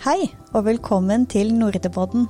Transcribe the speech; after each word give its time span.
Hei, 0.00 0.30
og 0.56 0.62
velkommen 0.64 1.26
til 1.28 1.50
Nordepodden. 1.52 2.22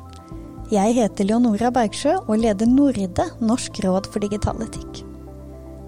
Jeg 0.75 0.97
heter 0.97 1.29
Leonora 1.29 1.69
Bergsjø 1.71 2.17
og 2.19 2.41
leder 2.43 2.67
Norde, 2.67 3.29
Norsk 3.39 3.79
råd 3.85 4.09
for 4.11 4.19
digital 4.25 4.59
etikk. 4.65 5.05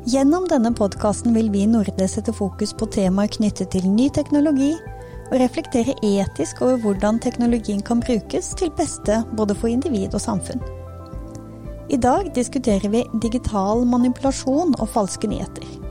Gjennom 0.06 0.46
denne 0.46 0.70
podkasten 0.78 1.34
vil 1.34 1.50
vi 1.50 1.64
i 1.64 1.72
Norde 1.72 2.06
sette 2.06 2.30
fokus 2.38 2.70
på 2.78 2.86
temaer 2.94 3.34
knyttet 3.34 3.74
til 3.74 3.90
ny 3.90 4.06
teknologi, 4.14 4.70
og 5.32 5.36
reflektere 5.42 5.98
etisk 6.06 6.62
over 6.62 6.78
hvordan 6.86 7.18
teknologien 7.18 7.82
kan 7.82 8.06
brukes 8.06 8.54
til 8.62 8.70
beste 8.78 9.18
både 9.34 9.58
for 9.58 9.74
individ 9.74 10.14
og 10.14 10.22
samfunn. 10.22 10.62
I 11.90 11.98
dag 11.98 12.30
diskuterer 12.38 12.94
vi 12.94 13.08
digital 13.26 13.82
manipulasjon 13.90 14.78
og 14.78 14.94
falske 14.94 15.34
nyheter. 15.34 15.81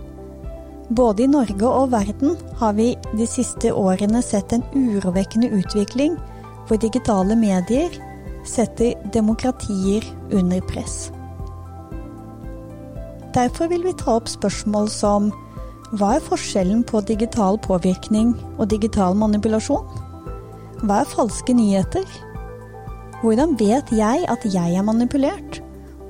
Både 0.91 1.23
i 1.23 1.29
Norge 1.31 1.67
og 1.67 1.93
verden 1.93 2.33
har 2.59 2.73
vi 2.75 2.89
de 3.15 3.27
siste 3.29 3.69
årene 3.71 4.19
sett 4.25 4.51
en 4.51 4.65
urovekkende 4.75 5.47
utvikling 5.55 6.18
hvor 6.68 6.82
digitale 6.83 7.37
medier 7.39 7.95
setter 8.43 8.97
demokratier 9.15 10.04
under 10.35 10.59
press. 10.68 11.13
Derfor 13.32 13.71
vil 13.71 13.87
vi 13.87 13.96
ta 13.96 14.18
opp 14.19 14.27
spørsmål 14.27 14.91
som 14.91 15.32
hva 15.96 16.18
er 16.18 16.27
forskjellen 16.27 16.83
på 16.87 17.05
digital 17.07 17.60
påvirkning 17.63 18.33
og 18.57 18.68
digital 18.75 19.15
manipulasjon? 19.15 19.87
Hva 20.83 21.01
er 21.05 21.11
falske 21.15 21.55
nyheter? 21.55 22.07
Hvordan 23.21 23.55
vet 23.60 23.91
jeg 23.96 24.27
at 24.27 24.43
jeg 24.43 24.75
er 24.75 24.87
manipulert? 24.87 25.61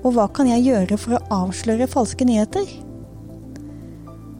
Og 0.01 0.15
hva 0.15 0.25
kan 0.33 0.49
jeg 0.49 0.71
gjøre 0.71 0.97
for 0.97 1.17
å 1.17 1.43
avsløre 1.43 1.89
falske 1.89 2.25
nyheter? 2.25 2.65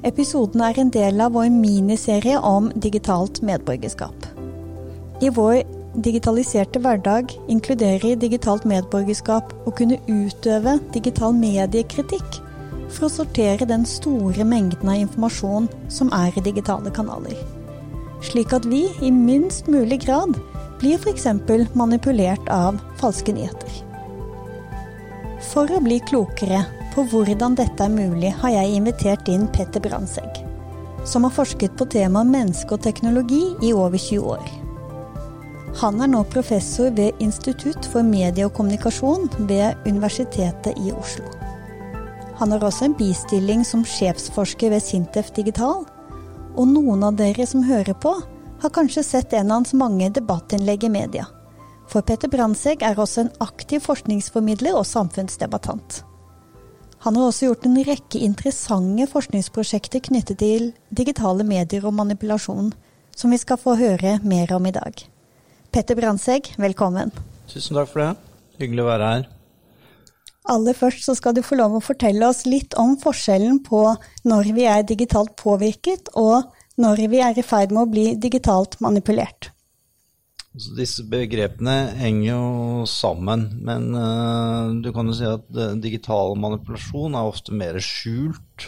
Episoden 0.02 0.64
er 0.66 0.80
en 0.82 0.90
del 0.90 1.22
av 1.22 1.36
vår 1.36 1.52
miniserie 1.54 2.40
om 2.42 2.72
digitalt 2.74 3.44
medborgerskap. 3.46 4.24
I 5.22 5.30
vår 5.30 5.60
digitaliserte 6.02 6.82
hverdag 6.82 7.36
inkluderer 7.54 8.18
digitalt 8.18 8.66
medborgerskap 8.66 9.54
å 9.70 9.74
kunne 9.78 10.00
utøve 10.08 10.80
digital 10.96 11.38
mediekritikk 11.38 12.40
for 12.88 13.06
å 13.06 13.12
sortere 13.14 13.70
den 13.70 13.86
store 13.86 14.42
mengden 14.42 14.90
av 14.90 15.04
informasjon 15.04 15.70
som 15.94 16.10
er 16.18 16.34
i 16.34 16.46
digitale 16.50 16.90
kanaler. 16.98 17.38
Slik 18.26 18.58
at 18.58 18.66
vi 18.66 18.88
i 19.06 19.14
minst 19.14 19.70
mulig 19.70 20.02
grad 20.08 20.34
blir 20.82 20.98
f.eks. 20.98 21.30
manipulert 21.78 22.50
av 22.50 22.82
falske 22.98 23.38
nyheter. 23.38 23.82
For 25.54 25.70
å 25.70 25.86
bli 25.86 26.02
klokere 26.10 26.66
på 26.92 27.06
hvordan 27.12 27.56
dette 27.56 27.86
er 27.86 27.94
mulig, 27.94 28.34
har 28.42 28.54
jeg 28.56 28.76
invitert 28.76 29.30
inn 29.32 29.48
Petter 29.54 29.84
Brandtzæg, 29.84 30.42
som 31.08 31.26
har 31.26 31.34
forsket 31.36 31.78
på 31.80 31.88
temaet 31.92 32.30
menneske 32.32 32.76
og 32.76 32.84
teknologi 32.84 33.44
i 33.64 33.72
over 33.74 33.98
20 33.98 34.34
år. 34.36 34.52
Han 35.80 36.04
er 36.04 36.12
nå 36.12 36.26
professor 36.28 36.92
ved 36.92 37.16
Institutt 37.24 37.88
for 37.94 38.04
medie 38.04 38.44
og 38.46 38.54
kommunikasjon 38.58 39.30
ved 39.48 39.88
Universitetet 39.88 40.76
i 40.84 40.92
Oslo. 40.92 41.26
Han 42.42 42.52
har 42.52 42.64
også 42.68 42.90
en 42.90 42.98
bistilling 42.98 43.64
som 43.66 43.86
sjefsforsker 43.88 44.74
ved 44.74 44.84
Sintef 44.84 45.32
Digital, 45.36 45.86
og 46.58 46.68
noen 46.68 47.06
av 47.08 47.16
dere 47.16 47.48
som 47.48 47.64
hører 47.64 47.96
på, 47.96 48.18
har 48.62 48.76
kanskje 48.76 49.04
sett 49.06 49.34
en 49.34 49.50
av 49.50 49.62
hans 49.62 49.74
mange 49.78 50.12
debattinnlegg 50.14 50.84
i 50.86 50.94
media. 50.94 51.26
For 51.90 52.04
Petter 52.06 52.30
Brandtzæg 52.32 52.84
er 52.86 53.00
også 53.00 53.26
en 53.26 53.36
aktiv 53.44 53.82
forskningsformidler 53.88 54.76
og 54.78 54.88
samfunnsdebattant. 54.88 56.04
Han 57.02 57.16
har 57.18 57.32
også 57.32 57.48
gjort 57.48 57.64
en 57.66 57.80
rekke 57.82 58.20
interessante 58.22 59.08
forskningsprosjekter 59.10 60.04
knyttet 60.06 60.38
til 60.38 60.68
digitale 60.94 61.42
medier 61.48 61.88
og 61.90 61.96
manipulasjon, 61.98 62.68
som 63.18 63.34
vi 63.34 63.40
skal 63.42 63.58
få 63.58 63.74
høre 63.80 64.20
mer 64.22 64.54
om 64.54 64.68
i 64.70 64.74
dag. 64.76 65.02
Petter 65.74 65.98
Brandtzæg, 65.98 66.52
velkommen. 66.62 67.10
Tusen 67.50 67.80
takk 67.80 67.90
for 67.90 68.04
det. 68.04 68.12
Hyggelig 68.62 68.84
å 68.84 68.90
være 68.92 69.10
her. 69.16 69.26
Aller 70.54 70.78
først 70.78 71.08
så 71.08 71.16
skal 71.18 71.34
du 71.34 71.42
få 71.46 71.58
lov 71.58 71.80
å 71.80 71.82
fortelle 71.82 72.28
oss 72.30 72.44
litt 72.46 72.78
om 72.78 72.94
forskjellen 73.02 73.64
på 73.66 73.82
når 74.30 74.52
vi 74.54 74.68
er 74.70 74.86
digitalt 74.86 75.34
påvirket, 75.42 76.14
og 76.14 76.54
når 76.78 77.02
vi 77.10 77.24
er 77.26 77.34
i 77.38 77.46
ferd 77.46 77.74
med 77.74 77.82
å 77.82 77.90
bli 77.90 78.06
digitalt 78.22 78.78
manipulert. 78.82 79.50
Så 80.52 80.74
disse 80.76 81.06
begrepene 81.08 81.94
henger 81.96 82.26
jo 82.34 82.86
sammen, 82.90 83.46
men 83.64 83.86
uh, 83.96 84.74
du 84.84 84.90
kan 84.92 85.08
jo 85.08 85.16
si 85.16 85.24
at 85.24 85.46
uh, 85.56 85.78
digital 85.80 86.36
manipulasjon 86.36 87.16
er 87.16 87.30
ofte 87.30 87.56
mer 87.56 87.80
skjult 87.80 88.68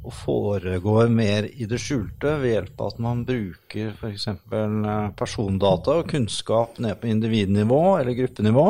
og 0.00 0.14
foregår 0.16 1.12
mer 1.12 1.46
i 1.46 1.68
det 1.70 1.78
skjulte 1.78 2.32
ved 2.40 2.54
hjelp 2.56 2.82
av 2.82 2.90
at 2.90 3.02
man 3.06 3.22
bruker 3.28 3.92
f.eks. 3.94 4.26
Uh, 4.50 5.12
persondata 5.14 6.00
og 6.00 6.10
kunnskap 6.10 6.80
ned 6.82 6.98
på 6.98 7.12
individnivå 7.12 7.82
eller 8.00 8.18
gruppenivå 8.18 8.66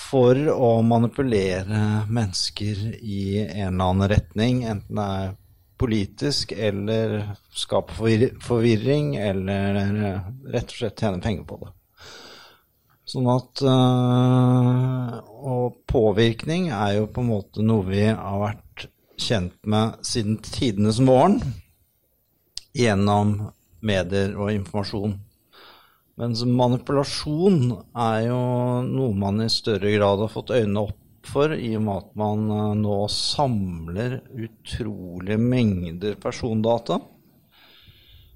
for 0.00 0.38
å 0.54 0.70
manipulere 0.86 2.06
mennesker 2.08 2.86
i 3.02 3.22
en 3.42 3.74
eller 3.74 3.90
annen 3.90 4.10
retning, 4.14 4.62
enten 4.64 4.96
det 4.96 5.08
er 5.20 5.34
politisk 5.80 6.52
eller 6.52 7.22
skape 7.56 7.96
forvirring 8.44 9.14
eller 9.16 9.92
rett 10.52 10.72
og 10.74 10.76
slett 10.76 11.00
tjene 11.00 11.22
penger 11.24 11.46
på 11.48 11.60
det. 11.62 11.70
Sånn 13.10 13.26
at 13.32 13.62
øh, 13.66 15.14
Og 15.50 15.80
påvirkning 15.90 16.68
er 16.70 17.00
jo 17.00 17.08
på 17.10 17.24
en 17.24 17.30
måte 17.32 17.64
noe 17.66 17.88
vi 17.88 18.04
har 18.06 18.36
vært 18.42 18.84
kjent 19.20 19.56
med 19.66 20.04
siden 20.06 20.38
tidenes 20.44 21.00
morgen 21.02 21.40
gjennom 22.76 23.50
medier 23.82 24.36
og 24.38 24.52
informasjon. 24.54 25.16
Mens 26.20 26.44
manipulasjon 26.44 27.72
er 27.96 28.28
jo 28.28 28.40
noe 28.86 29.16
man 29.16 29.42
i 29.42 29.50
større 29.52 29.90
grad 29.96 30.22
har 30.22 30.32
fått 30.32 30.52
øynene 30.54 30.84
opp 30.86 30.99
for, 31.26 31.52
i 31.54 31.74
og 31.76 31.84
med 31.84 32.02
at 32.02 32.12
man 32.18 32.44
eh, 32.54 32.76
nå 32.80 32.98
samler 33.12 34.20
utrolige 34.30 35.40
mengder 35.40 36.16
persondata. 36.20 37.00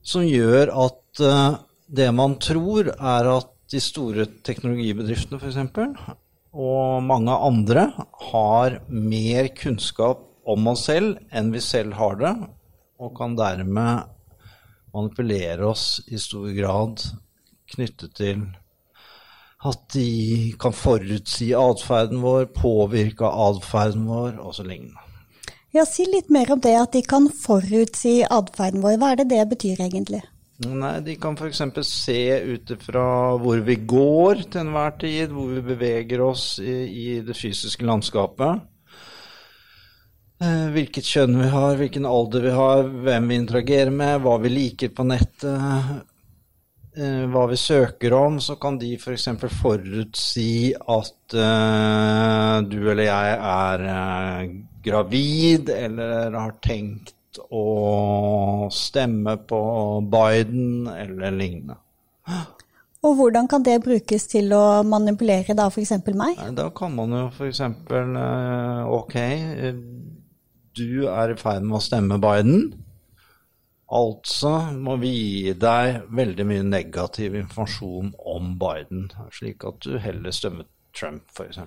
Som 0.04 0.26
gjør 0.28 0.68
at 0.84 1.22
uh, 1.24 1.56
det 1.88 2.10
man 2.12 2.36
tror, 2.42 2.90
er 2.92 3.30
at 3.32 3.48
de 3.72 3.80
store 3.80 4.26
teknologibedriftene 4.44 5.40
f.eks., 5.40 5.56
og 6.54 7.00
mange 7.02 7.34
andre, 7.34 7.86
har 8.30 8.76
mer 8.92 9.48
kunnskap 9.56 10.20
om 10.46 10.68
oss 10.70 10.84
selv 10.90 11.16
enn 11.34 11.48
vi 11.54 11.62
selv 11.64 11.96
har 11.98 12.20
det, 12.20 12.34
og 13.00 13.16
kan 13.16 13.34
dermed 13.38 14.12
manipulere 14.94 15.72
oss 15.72 16.02
i 16.06 16.20
stor 16.20 16.52
grad 16.54 17.00
knyttet 17.74 18.14
til 18.20 18.44
at 19.64 19.80
de 19.94 20.52
kan 20.60 20.74
forutsi 20.76 21.52
atferden 21.56 22.20
vår, 22.24 22.50
påvirke 22.56 23.28
atferden 23.28 24.04
vår 24.08 24.36
osv. 24.44 24.70
Ja, 25.74 25.86
si 25.88 26.04
litt 26.06 26.28
mer 26.30 26.52
om 26.54 26.60
det, 26.62 26.74
at 26.78 26.92
de 26.94 27.02
kan 27.02 27.30
forutsi 27.32 28.20
atferden 28.28 28.84
vår. 28.84 28.98
Hva 29.00 29.14
er 29.14 29.22
det 29.22 29.30
det 29.32 29.42
betyr 29.54 29.80
egentlig? 29.86 30.22
Nei, 30.64 31.00
De 31.02 31.16
kan 31.18 31.34
f.eks. 31.34 31.64
se 31.88 32.20
ut 32.46 32.70
fra 32.84 33.06
hvor 33.42 33.58
vi 33.66 33.74
går 33.82 34.44
til 34.44 34.60
enhver 34.62 34.94
tid, 35.00 35.32
hvor 35.34 35.50
vi 35.50 35.64
beveger 35.66 36.22
oss 36.22 36.60
i, 36.62 36.76
i 36.86 37.08
det 37.26 37.34
fysiske 37.34 37.88
landskapet. 37.88 38.62
Eh, 40.44 40.66
hvilket 40.76 41.08
kjønn 41.08 41.40
vi 41.40 41.48
har, 41.50 41.74
hvilken 41.80 42.06
alder 42.06 42.46
vi 42.46 42.54
har, 42.54 42.86
hvem 43.06 43.28
vi 43.32 43.40
interagerer 43.40 43.90
med, 43.94 44.20
hva 44.22 44.36
vi 44.44 44.52
liker 44.52 44.94
på 44.94 45.06
nettet, 45.08 46.04
hva 46.94 47.44
vi 47.50 47.56
søker 47.58 48.14
om, 48.14 48.38
så 48.40 48.54
kan 48.60 48.78
de 48.78 48.92
f.eks. 48.94 49.26
For 49.40 49.58
forutsi 49.62 50.70
at 50.74 51.34
uh, 51.34 52.62
du 52.68 52.78
eller 52.82 53.08
jeg 53.08 53.36
er 53.50 53.84
uh, 53.88 54.54
gravid, 54.84 55.72
eller 55.74 56.36
har 56.38 56.54
tenkt 56.62 57.14
å 57.50 58.68
stemme 58.70 59.36
på 59.48 59.60
Biden, 60.10 60.86
eller 60.86 61.34
lignende. 61.34 61.80
Og 63.04 63.18
hvordan 63.18 63.48
kan 63.50 63.64
det 63.64 63.82
brukes 63.84 64.24
til 64.30 64.52
å 64.56 64.82
manipulere 64.88 65.56
da 65.56 65.66
f.eks. 65.68 65.92
meg? 66.16 66.40
Da 66.56 66.70
kan 66.76 66.94
man 66.96 67.12
jo 67.12 67.26
f.eks. 67.28 67.60
Uh, 67.90 68.86
ok, 68.96 69.16
eh, 69.18 69.82
du 70.74 71.04
er 71.10 71.34
i 71.34 71.38
ferd 71.38 71.66
med 71.66 71.78
å 71.78 71.84
stemme 71.84 72.20
Biden. 72.22 72.70
Altså 73.92 74.50
må 74.72 74.96
vi 75.02 75.10
gi 75.12 75.52
deg 75.60 76.06
veldig 76.16 76.46
mye 76.48 76.64
negativ 76.64 77.34
informasjon 77.36 78.14
om 78.32 78.54
Biden, 78.60 79.10
slik 79.34 79.66
at 79.68 79.84
du 79.84 79.98
heller 80.00 80.32
stemmer 80.32 80.68
Trump, 80.96 81.28
f.eks. 81.34 81.58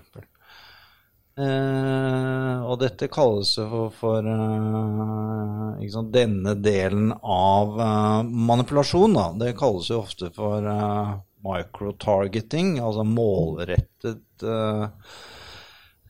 Eh, 1.37 2.59
og 2.65 2.79
dette 2.81 3.09
kalles 3.13 3.51
for, 3.59 3.91
for 3.93 4.25
eh, 4.25 5.83
sant, 5.93 6.09
denne 6.15 6.55
delen 6.57 7.11
av 7.21 7.77
eh, 7.77 8.31
manipulasjon. 8.49 9.13
Da. 9.13 9.27
Det 9.43 9.53
kalles 9.59 9.91
jo 9.91 10.01
ofte 10.01 10.31
for 10.33 10.65
eh, 10.65 11.13
microtargeting, 11.45 12.79
altså 12.81 13.05
målrettet 13.05 14.47
eh, 14.57 14.85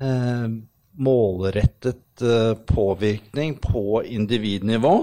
eh, 0.07 0.49
Målrettet 0.97 2.21
påvirkning 2.65 3.51
på 3.61 3.99
individnivå 4.01 4.93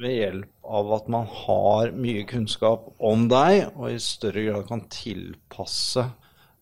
ved 0.00 0.12
hjelp 0.12 0.66
av 0.76 0.92
at 0.96 1.08
man 1.12 1.26
har 1.30 1.92
mye 1.96 2.24
kunnskap 2.28 2.88
om 2.98 3.26
deg, 3.32 3.70
og 3.76 3.90
i 3.94 4.00
større 4.02 4.44
grad 4.48 4.68
kan 4.68 4.84
tilpasse 4.92 6.04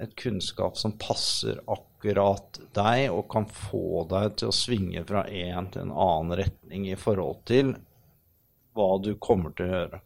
et 0.02 0.14
kunnskap 0.18 0.78
som 0.78 0.96
passer 1.00 1.60
akkurat 1.70 2.60
deg, 2.76 3.08
og 3.10 3.28
kan 3.32 3.46
få 3.48 4.04
deg 4.10 4.38
til 4.40 4.50
å 4.50 4.56
svinge 4.56 5.04
fra 5.08 5.24
en 5.28 5.70
til 5.72 5.86
en 5.86 5.94
annen 5.94 6.38
retning 6.44 6.88
i 6.90 6.98
forhold 6.98 7.44
til 7.48 7.74
hva 8.74 8.90
du 9.02 9.14
kommer 9.22 9.54
til 9.54 9.68
å 9.68 9.78
gjøre. 9.78 10.02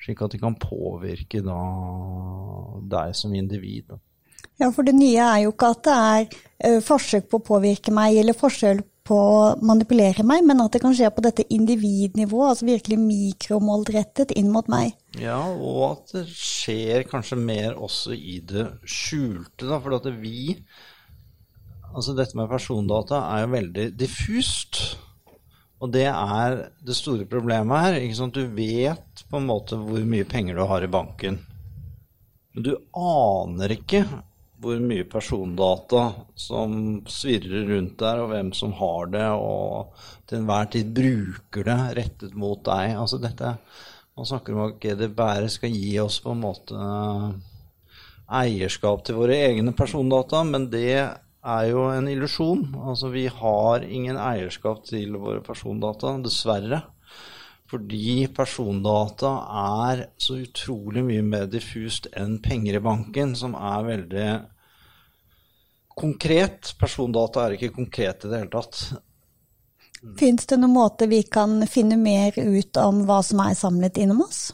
Slik 0.00 0.22
at 0.24 0.32
de 0.32 0.40
kan 0.40 0.56
påvirke 0.60 1.42
da 1.44 1.60
deg 2.92 3.16
som 3.16 3.34
individ. 3.36 3.92
Ja, 4.60 4.68
for 4.72 4.84
det 4.84 4.96
nye 4.96 5.24
er 5.24 5.44
jo 5.44 5.52
ikke 5.54 5.70
at 5.74 5.84
det 5.86 5.96
er 5.96 6.24
uh, 6.28 6.80
forsøk 6.84 7.28
på 7.30 7.40
å 7.40 7.46
påvirke 7.52 7.92
meg, 7.96 8.18
eller 8.20 8.36
forskjell 8.36 8.82
på 9.06 9.16
å 9.16 9.40
manipulere 9.64 10.24
meg, 10.26 10.44
men 10.46 10.60
at 10.62 10.74
det 10.74 10.82
kan 10.82 10.94
skje 10.96 11.08
på 11.14 11.24
dette 11.24 11.46
individnivået, 11.52 12.52
altså 12.52 12.68
virkelig 12.68 12.98
mikromålrettet 13.02 14.34
inn 14.38 14.52
mot 14.52 14.68
meg. 14.70 14.94
Ja, 15.18 15.40
og 15.50 15.82
at 15.88 16.14
det 16.18 16.26
skjer 16.30 17.06
kanskje 17.10 17.40
mer 17.40 17.78
også 17.80 18.14
i 18.14 18.38
det 18.46 18.68
skjulte, 18.84 19.66
da. 19.66 19.80
For 19.80 19.98
at 19.98 20.08
vi 20.20 20.56
Altså 21.90 22.12
dette 22.14 22.38
med 22.38 22.46
persondata 22.46 23.18
er 23.32 23.40
jo 23.42 23.46
veldig 23.50 23.84
diffust. 23.98 24.76
Og 25.82 25.90
det 25.90 26.04
er 26.06 26.68
det 26.86 26.94
store 26.94 27.26
problemet 27.26 27.82
her. 27.82 27.96
ikke 27.98 28.18
sant? 28.18 28.36
Du 28.36 28.46
vet 28.54 29.24
på 29.26 29.40
en 29.40 29.48
måte 29.48 29.78
hvor 29.80 30.04
mye 30.06 30.28
penger 30.28 30.54
du 30.54 30.62
har 30.70 30.86
i 30.86 30.90
banken. 30.92 31.40
Men 32.54 32.66
du 32.66 32.76
aner 32.94 33.74
ikke 33.74 34.04
hvor 34.60 34.80
mye 34.84 35.06
persondata 35.08 36.02
som 36.38 37.00
svirrer 37.08 37.68
rundt 37.70 37.96
der, 38.02 38.20
og 38.20 38.32
hvem 38.32 38.50
som 38.56 38.74
har 38.76 39.08
det, 39.14 39.28
og 39.32 39.94
til 40.28 40.42
enhver 40.42 40.68
tid 40.74 40.90
bruker 40.96 41.64
det 41.70 41.78
rettet 42.00 42.36
mot 42.36 42.60
deg. 42.66 42.96
Altså 43.00 43.20
dette, 43.22 43.56
Man 44.18 44.26
snakker 44.26 44.52
om 44.52 44.66
at 44.66 44.80
GDPR 44.82 45.46
skal 45.48 45.70
gi 45.72 45.94
oss 46.02 46.18
på 46.20 46.34
en 46.34 46.42
måte 46.42 46.76
eierskap 48.30 49.04
til 49.06 49.16
våre 49.16 49.38
egne 49.46 49.72
persondata, 49.72 50.42
men 50.44 50.66
det 50.68 50.90
er 50.98 51.68
jo 51.70 51.86
en 51.88 52.08
illusjon. 52.10 52.66
Altså 52.84 53.08
vi 53.14 53.26
har 53.32 53.86
ingen 53.86 54.18
eierskap 54.20 54.84
til 54.84 55.16
våre 55.16 55.40
persondata, 55.46 56.18
dessverre. 56.20 56.82
Fordi 57.70 58.26
persondata 58.34 59.30
er 59.62 60.00
så 60.18 60.40
utrolig 60.42 61.04
mye 61.06 61.22
mer 61.22 61.46
diffust 61.50 62.08
enn 62.18 62.40
penger 62.42 62.80
i 62.80 62.82
banken, 62.82 63.36
som 63.38 63.54
er 63.54 63.86
veldig 63.86 64.30
konkret. 66.00 66.72
Persondata 66.80 67.44
er 67.44 67.54
ikke 67.54 67.76
konkret 67.76 68.26
i 68.26 68.32
det 68.32 68.42
hele 68.42 68.50
tatt. 68.50 68.82
Fins 70.18 70.48
det 70.48 70.58
noen 70.58 70.74
måte 70.74 71.06
vi 71.10 71.20
kan 71.28 71.60
finne 71.70 71.98
mer 72.00 72.34
ut 72.34 72.80
om 72.80 73.04
hva 73.06 73.20
som 73.22 73.42
er 73.44 73.54
samlet 73.58 74.00
innom 74.00 74.24
oss? 74.24 74.48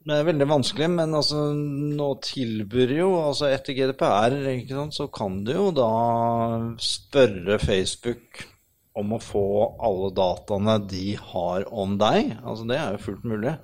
Det 0.00 0.16
er 0.16 0.24
veldig 0.24 0.46
vanskelig, 0.48 0.86
men 0.96 1.12
altså, 1.14 1.50
nå 1.52 2.06
tilbyr 2.24 2.94
jo 2.96 3.10
altså 3.20 3.50
Etter 3.52 3.76
GDPR 3.76 4.38
sant, 4.70 4.96
så 4.96 5.10
kan 5.12 5.42
du 5.44 5.52
jo 5.52 5.66
da 5.76 5.90
spørre 6.80 7.60
Facebook 7.60 8.40
om 8.98 9.14
å 9.14 9.22
få 9.22 9.46
alle 9.78 10.10
dataene 10.16 10.76
de 10.90 11.14
har 11.30 11.66
om 11.72 11.96
deg. 12.00 12.34
Altså 12.42 12.66
Det 12.68 12.78
er 12.78 12.94
jo 12.94 13.04
fullt 13.06 13.26
mulig. 13.28 13.56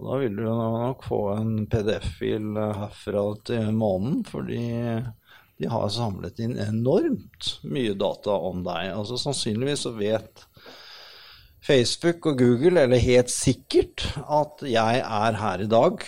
Og 0.00 0.08
Da 0.08 0.18
vil 0.22 0.36
du 0.38 0.44
nok 0.48 1.04
få 1.04 1.20
en 1.34 1.54
PDF-fil 1.70 2.54
herfra 2.56 3.24
til 3.44 3.72
månen, 3.76 4.22
fordi 4.24 4.62
de 5.60 5.68
har 5.68 5.90
samlet 5.92 6.40
inn 6.40 6.56
enormt 6.56 7.50
mye 7.68 7.92
data 8.00 8.36
om 8.48 8.62
deg. 8.64 8.94
Altså 8.94 9.20
Sannsynligvis 9.20 9.84
så 9.84 9.92
vet 9.98 10.46
Facebook 11.60 12.30
og 12.30 12.40
Google, 12.40 12.86
eller 12.86 13.02
helt 13.04 13.28
sikkert, 13.32 14.06
at 14.24 14.64
jeg 14.64 15.02
er 15.04 15.36
her 15.36 15.60
i 15.60 15.68
dag 15.68 16.00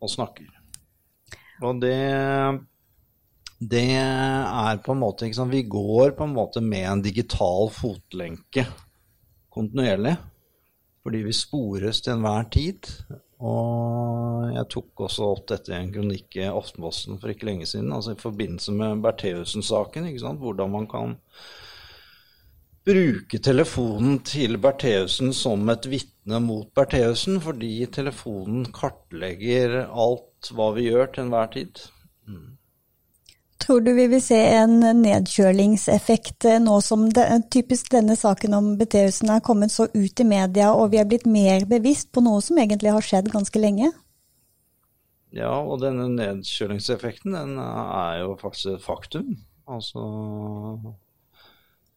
og 0.00 0.12
snakker. 0.12 0.48
Og 1.64 1.82
det 1.84 1.98
det 3.58 3.88
er 3.96 4.80
på 4.84 4.92
en 4.92 5.00
måte 5.00 5.28
sant, 5.32 5.52
Vi 5.52 5.62
går 5.62 6.10
på 6.16 6.24
en 6.24 6.34
måte 6.36 6.60
med 6.60 6.88
en 6.90 7.02
digital 7.02 7.70
fotlenke 7.72 8.66
kontinuerlig. 9.48 10.16
Fordi 11.02 11.22
vi 11.22 11.32
spores 11.32 12.00
til 12.02 12.16
enhver 12.16 12.48
tid. 12.52 12.88
Og 13.38 14.50
jeg 14.52 14.68
tok 14.72 15.04
også 15.06 15.28
opp 15.30 15.46
dette 15.48 15.72
i 15.72 15.78
en 15.78 15.92
kronikk 15.92 16.36
i 16.40 16.48
Aftenposten 16.48 17.20
for 17.20 17.32
ikke 17.32 17.48
lenge 17.48 17.68
siden. 17.68 17.92
altså 17.92 18.12
I 18.12 18.20
forbindelse 18.20 18.72
med 18.72 19.02
Bertheussen-saken. 19.04 20.10
Hvordan 20.40 20.70
man 20.70 20.86
kan 20.90 21.16
bruke 22.86 23.38
telefonen 23.38 24.20
til 24.24 24.58
Bertheussen 24.58 25.32
som 25.32 25.68
et 25.68 25.88
vitne 25.88 26.40
mot 26.40 26.68
Bertheussen. 26.74 27.40
Fordi 27.40 27.86
telefonen 27.86 28.66
kartlegger 28.72 29.86
alt 29.86 30.52
hva 30.52 30.72
vi 30.76 30.90
gjør 30.90 31.12
til 31.12 31.24
enhver 31.24 31.52
tid. 31.54 31.86
Mm. 32.26 32.55
Tror 33.62 33.80
du 33.80 33.92
vi 33.96 34.04
vil 34.12 34.20
se 34.20 34.36
en 34.36 34.78
nedkjølingseffekt 35.00 36.44
eh, 36.50 36.58
nå 36.62 36.76
som 36.84 37.06
det, 37.08 37.24
typisk 37.54 37.88
denne 37.94 38.16
saken 38.18 38.56
om 38.58 38.74
Bertheussen 38.78 39.32
er 39.32 39.44
kommet 39.44 39.72
så 39.72 39.88
ut 39.94 40.20
i 40.20 40.26
media, 40.28 40.72
og 40.76 40.92
vi 40.92 41.00
er 41.00 41.08
blitt 41.08 41.24
mer 41.26 41.64
bevisst 41.68 42.12
på 42.12 42.22
noe 42.24 42.42
som 42.44 42.60
egentlig 42.60 42.92
har 42.92 43.06
skjedd 43.06 43.32
ganske 43.32 43.62
lenge? 43.62 43.90
Ja, 45.36 45.56
og 45.58 45.80
denne 45.82 46.06
nedkjølingseffekten 46.12 47.34
den 47.36 47.56
er 47.60 48.22
jo 48.22 48.36
faktisk 48.40 48.76
et 48.76 48.84
faktum. 48.84 49.34
Altså 49.66 50.04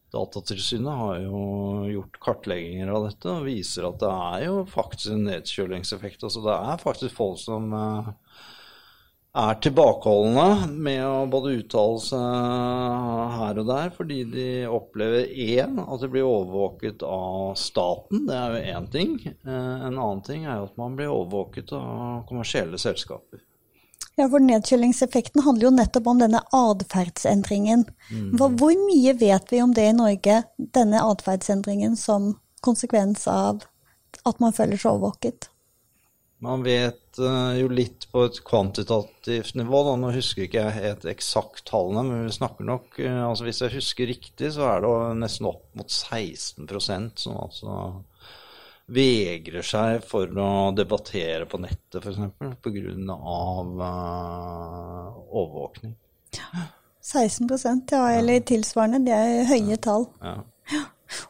Datatilsynet 0.10 0.96
har 1.04 1.20
jo 1.22 1.42
gjort 1.86 2.18
kartlegginger 2.24 2.90
av 2.90 3.06
dette 3.06 3.30
og 3.30 3.46
viser 3.46 3.86
at 3.92 4.00
det 4.02 4.10
er 4.10 4.46
jo 4.48 4.64
faktisk 4.70 5.14
en 5.14 5.28
nedkjølingseffekt. 5.28 6.24
Altså 6.26 6.42
det 6.48 6.56
er 6.56 6.82
faktisk 6.82 7.20
folk 7.20 7.38
som 7.44 7.70
er 9.38 9.60
tilbakeholdne 9.62 10.72
med 10.74 11.04
å 11.06 11.26
både 11.30 11.52
uttale 11.60 12.00
seg 12.02 13.36
her 13.36 13.60
og 13.62 13.68
der, 13.70 13.92
fordi 13.94 14.24
de 14.32 14.48
opplever 14.66 15.30
én 15.30 15.78
at 15.84 16.02
de 16.02 16.10
blir 16.10 16.26
overvåket 16.26 17.06
av 17.06 17.54
staten. 17.60 18.26
Det 18.30 18.40
er 18.40 18.56
jo 18.56 18.80
én 18.80 18.90
ting. 18.94 19.14
Eh, 19.30 19.76
en 19.86 19.94
annen 19.94 20.24
ting 20.26 20.48
er 20.48 20.58
jo 20.58 20.72
at 20.72 20.82
man 20.82 20.98
blir 20.98 21.14
overvåket 21.14 21.76
av 21.78 22.26
kommersielle 22.30 22.82
selskaper. 22.82 23.44
Ja, 24.20 24.26
for 24.28 24.44
Nedkjølingseffekten 24.44 25.46
handler 25.46 25.70
jo 25.70 25.76
nettopp 25.78 26.10
om 26.12 26.20
denne 26.20 26.42
atferdsendringen. 26.56 27.86
Mm. 28.10 28.34
Hvor 28.36 28.74
mye 28.82 29.14
vet 29.16 29.54
vi 29.54 29.62
om 29.64 29.72
det 29.78 29.86
i 29.92 29.96
Norge, 29.96 30.42
denne 30.58 31.06
atferdsendringen 31.06 31.96
som 31.96 32.34
konsekvens 32.66 33.24
av 33.32 33.64
at 34.28 34.42
man 34.44 34.58
føler 34.58 34.76
seg 34.76 34.98
overvåket? 34.98 35.48
Man 36.40 36.64
vet 36.64 37.20
uh, 37.20 37.52
jo 37.60 37.68
litt 37.68 38.06
på 38.14 38.24
et 38.30 38.38
kvantitativt 38.48 39.58
nivå. 39.60 39.82
Da. 39.90 39.96
Nå 40.00 40.12
husker 40.16 40.46
ikke 40.46 40.62
jeg 40.62 40.78
helt 40.78 41.08
eksakt 41.12 41.66
tallene, 41.68 42.06
men 42.08 42.28
vi 42.30 42.36
snakker 42.38 42.68
nok 42.68 43.00
uh, 43.04 43.26
altså 43.28 43.48
Hvis 43.48 43.60
jeg 43.66 43.76
husker 43.76 44.08
riktig, 44.08 44.54
så 44.56 44.70
er 44.70 44.86
det 44.86 44.94
nesten 45.20 45.50
opp 45.52 45.66
mot 45.76 45.92
16% 45.92 47.26
som 47.26 47.42
altså 47.44 47.80
vegrer 48.90 49.66
seg 49.66 50.00
for 50.08 50.32
å 50.42 50.50
debattere 50.74 51.46
på 51.46 51.60
nettet, 51.62 52.00
f.eks. 52.00 52.18
pga. 52.64 53.18
Uh, 53.76 55.12
overvåkning. 55.30 55.94
Ja, 56.40 56.70
16 57.04 57.50
ja, 57.92 58.06
eller 58.16 58.40
tilsvarende. 58.48 59.04
Det 59.06 59.16
er 59.16 59.46
høye 59.50 59.78
tall. 59.82 60.08
Ja. 60.24 60.40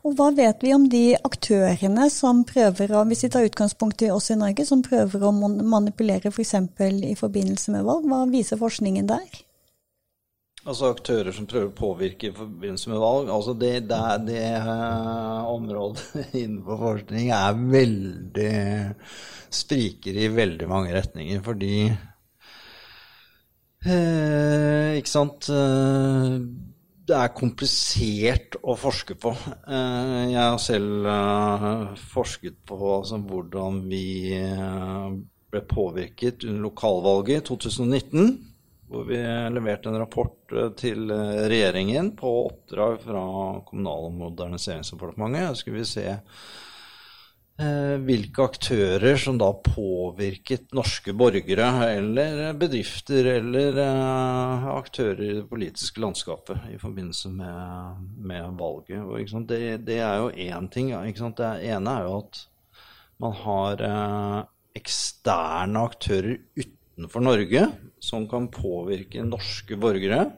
Og 0.03 0.15
hva 0.17 0.29
vet 0.35 0.63
vi 0.63 0.73
om 0.75 0.87
de 0.91 1.03
aktørene 1.15 2.09
som 2.13 2.43
prøver 2.47 2.93
å, 2.95 3.03
hvis 3.09 3.25
vi 3.25 3.31
tar 3.33 3.47
utgangspunkt 3.47 4.03
i 4.05 4.11
oss 4.13 4.31
i 4.33 4.39
Norge, 4.39 4.65
som 4.67 4.83
prøver 4.85 5.23
å 5.23 5.31
manipulere 5.33 6.33
f.eks. 6.33 6.55
For 6.79 7.05
i 7.11 7.15
forbindelse 7.19 7.75
med 7.75 7.87
valg? 7.87 8.09
Hva 8.09 8.25
viser 8.31 8.59
forskningen 8.59 9.07
der? 9.09 9.39
Altså 10.67 10.89
aktører 10.91 11.31
som 11.33 11.47
prøver 11.47 11.69
å 11.69 11.77
påvirke 11.77 12.29
i 12.29 12.35
forbindelse 12.35 12.91
med 12.91 12.99
valg. 12.99 13.29
altså 13.31 13.55
Det, 13.55 13.73
det, 13.87 14.01
det 14.27 14.45
uh, 14.59 15.47
området 15.47 16.25
innenfor 16.43 16.83
forskning 16.83 17.31
er 17.35 17.65
veldig 17.77 18.53
Spriker 19.49 20.13
i 20.19 20.27
veldig 20.29 20.67
mange 20.69 20.93
retninger. 20.93 21.39
Fordi 21.41 21.73
Eh, 23.87 24.97
Ikke 24.99 25.07
sant 25.07 25.47
uh, 25.53 26.35
det 27.09 27.17
er 27.17 27.33
komplisert 27.35 28.57
å 28.61 28.75
forske 28.77 29.15
på. 29.19 29.31
Eh, 29.65 30.29
jeg 30.29 30.39
har 30.39 30.59
selv 30.61 31.07
eh, 31.09 31.73
forsket 32.11 32.59
på 32.69 32.77
altså, 32.99 33.19
hvordan 33.29 33.81
vi 33.89 34.35
eh, 34.37 35.09
ble 35.49 35.63
påvirket 35.69 36.45
under 36.45 36.67
lokalvalget 36.69 37.41
i 37.41 37.47
2019. 37.49 38.31
Hvor 38.89 39.05
vi 39.05 39.19
leverte 39.53 39.91
en 39.91 39.99
rapport 40.01 40.53
til 40.81 41.11
regjeringen 41.13 42.15
på 42.17 42.29
oppdrag 42.47 42.95
fra 43.03 43.21
Kommunal- 43.67 44.07
og 44.07 44.15
moderniseringsdepartementet. 44.17 45.59
Skulle 45.59 45.83
vi 45.83 45.89
se 45.91 46.07
hvilke 47.59 48.45
aktører 48.45 49.17
som 49.19 49.35
da 49.39 49.49
påvirket 49.51 50.69
norske 50.75 51.11
borgere 51.17 51.67
eller 51.91 52.53
bedrifter 52.59 53.27
eller 53.33 53.79
eh, 53.83 54.67
aktører 54.71 55.23
i 55.25 55.33
det 55.41 55.47
politiske 55.49 55.99
landskapet 55.99 56.69
i 56.71 56.77
forbindelse 56.79 57.31
med, 57.33 58.05
med 58.31 58.53
valget. 58.59 59.03
Og, 59.03 59.43
det, 59.49 59.59
det, 59.89 59.99
er 59.99 60.21
jo 60.21 60.29
én 60.31 60.69
ting. 60.71 60.93
Det 61.35 61.49
ene 61.67 61.97
er 61.97 62.07
jo 62.07 62.15
at 62.21 62.41
man 63.19 63.35
har 63.41 63.83
eh, 63.89 64.39
eksterne 64.79 65.83
aktører 65.89 66.39
utenfor 66.55 67.27
Norge 67.27 67.65
som 67.99 68.29
kan 68.31 68.47
påvirke 68.53 69.25
norske 69.27 69.75
borgere. 69.79 70.29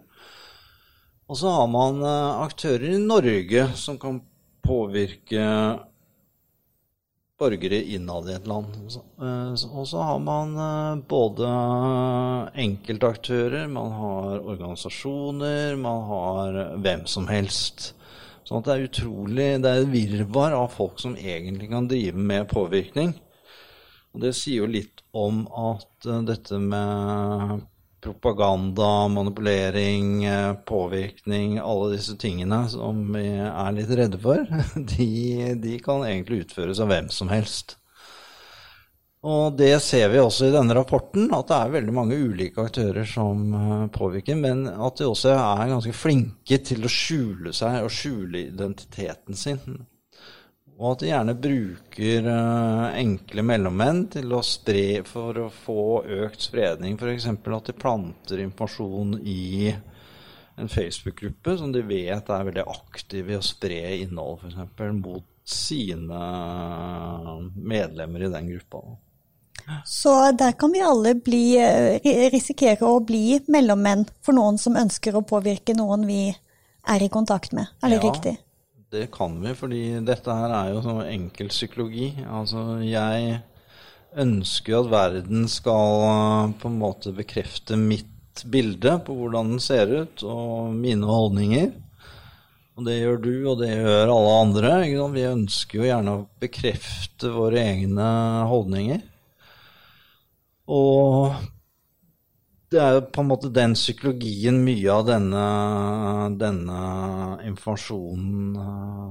Og 1.30 1.38
så 1.38 1.54
har 1.54 1.70
man 1.70 2.02
eh, 2.02 2.42
aktører 2.48 2.96
i 2.96 3.06
Norge 3.06 3.70
som 3.78 4.02
kan 4.02 4.24
påvirke 4.66 5.46
borgere 7.42 7.82
innad 7.96 8.30
i 8.30 8.36
et 8.38 8.50
land. 8.50 8.78
Eh, 9.22 9.66
og 9.74 9.88
så 9.90 10.04
har 10.06 10.22
man 10.24 10.54
eh, 10.62 11.02
både 11.10 11.50
enkeltaktører, 12.66 13.66
man 13.72 13.92
har 13.98 14.38
organisasjoner, 14.40 15.76
man 15.82 16.06
har 16.10 16.62
hvem 16.86 17.08
som 17.10 17.28
helst. 17.32 17.92
Sånn 18.46 18.62
at 18.62 18.68
det 18.68 18.74
er 18.74 18.88
utrolig 18.88 19.50
Det 19.64 19.70
er 19.70 19.84
et 19.84 19.92
virvar 19.92 20.56
av 20.58 20.72
folk 20.74 20.98
som 21.00 21.14
egentlig 21.16 21.70
kan 21.72 21.88
drive 21.90 22.18
med 22.18 22.50
påvirkning. 22.52 23.14
Og 24.12 24.26
det 24.26 24.34
sier 24.36 24.66
jo 24.66 24.72
litt 24.72 25.04
om 25.16 25.46
at 25.56 26.10
dette 26.28 26.58
med 26.60 27.62
propaganda, 28.02 29.08
manipulering, 29.08 30.24
eh, 30.26 30.54
påvirkning, 30.54 31.58
alle 31.60 31.96
disse 31.96 32.18
tingene 32.18 32.64
som 32.70 33.04
vi 33.14 33.28
er 33.28 33.76
litt 33.78 33.94
redde 33.94 34.20
for, 34.22 34.42
de, 34.96 35.54
de, 35.62 35.78
kan 35.84 36.06
egentlig 36.08 36.46
utføres 36.46 36.82
av 36.82 36.90
hvem 36.92 37.12
som 37.14 37.30
helst. 37.34 37.78
Og 39.22 39.54
det 39.54 39.76
ser 39.86 40.10
vi 40.10 40.18
også 40.18 40.48
i 40.48 40.54
denne 40.56 40.74
rapporten, 40.74 41.28
at 41.38 41.52
det 41.52 41.58
er 41.60 41.74
veldig 41.76 41.94
mange 41.94 42.18
ulike 42.18 42.64
aktører 42.66 43.06
som 43.06 43.54
eh, 43.54 43.88
påvirker, 43.94 44.40
men 44.40 44.66
at 44.72 44.98
de 44.98 45.06
også 45.06 45.36
er 45.36 45.70
ganske 45.76 45.94
flinke 45.94 46.58
til 46.66 46.88
å 46.88 46.92
skjule 46.92 47.54
seg 47.54 47.84
og 47.86 47.94
skjule 47.94 48.48
identiteten 48.48 49.38
sin. 49.38 49.84
Og 50.82 50.96
at 50.96 51.04
de 51.04 51.12
gjerne 51.12 51.38
bruker 51.38 52.26
uh, 52.26 52.88
enkle 52.98 53.44
mellommenn 53.46 54.08
til 54.16 54.34
å 54.34 54.42
spre 54.42 55.04
for 55.06 55.38
å 55.38 55.52
få 55.54 55.84
økt 56.26 56.48
spredning. 56.48 56.98
F.eks. 56.98 57.28
at 57.30 57.70
de 57.70 57.76
planter 57.78 58.42
informasjon 58.42 59.20
i 59.22 59.70
en 60.58 60.70
Facebook-gruppe 60.70 61.54
som 61.58 61.70
de 61.74 61.86
vet 61.86 62.34
er 62.34 62.50
veldig 62.50 62.66
aktiv 62.66 63.30
i 63.30 63.38
å 63.38 63.46
spre 63.46 63.84
innhold 64.02 64.42
f.eks. 64.42 64.82
mot 64.98 65.28
sine 65.46 66.26
medlemmer 67.56 68.26
i 68.26 68.34
den 68.34 68.52
gruppa. 68.56 68.84
Så 69.86 70.32
der 70.32 70.52
kan 70.58 70.72
vi 70.74 70.82
alle 70.82 71.14
bli, 71.16 71.58
eh, 71.62 72.30
risikere 72.34 72.88
å 72.90 73.00
bli 73.06 73.40
mellommenn 73.48 74.08
for 74.22 74.34
noen 74.34 74.58
som 74.58 74.78
ønsker 74.78 75.16
å 75.16 75.26
påvirke 75.28 75.76
noen 75.78 76.08
vi 76.10 76.24
er 76.90 77.04
i 77.04 77.10
kontakt 77.10 77.54
med. 77.54 77.70
Er 77.84 77.94
det 77.94 78.02
ja. 78.02 78.08
riktig? 78.10 78.38
Det 78.92 79.06
kan 79.12 79.38
vi, 79.40 79.54
fordi 79.56 79.82
dette 80.04 80.34
her 80.36 80.52
er 80.52 80.74
jo 80.74 80.82
sånn 80.84 81.06
enkel 81.08 81.48
psykologi. 81.48 82.10
Altså, 82.28 82.82
jeg 82.84 83.38
ønsker 84.20 84.82
at 84.82 84.90
verden 84.92 85.46
skal 85.48 86.04
eh, 86.08 86.56
på 86.60 86.68
en 86.68 86.76
måte 86.82 87.14
bekrefte 87.16 87.78
mitt 87.80 88.44
bilde 88.52 88.98
på 89.06 89.16
hvordan 89.16 89.54
den 89.54 89.64
ser 89.64 89.94
ut, 89.94 90.26
og 90.28 90.76
mine 90.76 91.08
holdninger. 91.08 91.72
Og 92.76 92.90
det 92.90 92.98
gjør 92.98 93.24
du, 93.24 93.32
og 93.54 93.62
det 93.62 93.72
gjør 93.72 94.12
alle 94.12 94.36
andre. 94.42 94.74
Vi 95.16 95.24
ønsker 95.30 95.80
jo 95.80 95.88
gjerne 95.88 96.18
å 96.18 96.28
bekrefte 96.44 97.32
våre 97.32 97.64
egne 97.64 98.12
holdninger. 98.52 99.02
Og 100.68 101.32
det 102.72 102.80
er 102.80 102.94
jo 102.96 103.02
på 103.12 103.24
en 103.24 103.28
måte 103.28 103.52
den 103.52 103.74
psykologien 103.76 104.62
mye 104.64 104.94
av 104.94 105.04
denne, 105.10 105.44
denne 106.40 106.80
informasjonen 107.50 108.62
eh, 108.64 109.10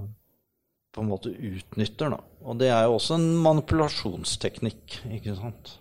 på 0.91 1.05
en 1.05 1.11
måte 1.11 1.33
utnytter. 1.35 2.15
Da. 2.15 2.23
Og 2.49 2.59
det 2.63 2.71
er 2.73 2.87
jo 2.87 2.97
også 2.97 3.19
en 3.19 3.29
manipulasjonsteknikk, 3.45 5.03
ikke 5.19 5.37
sant. 5.37 5.75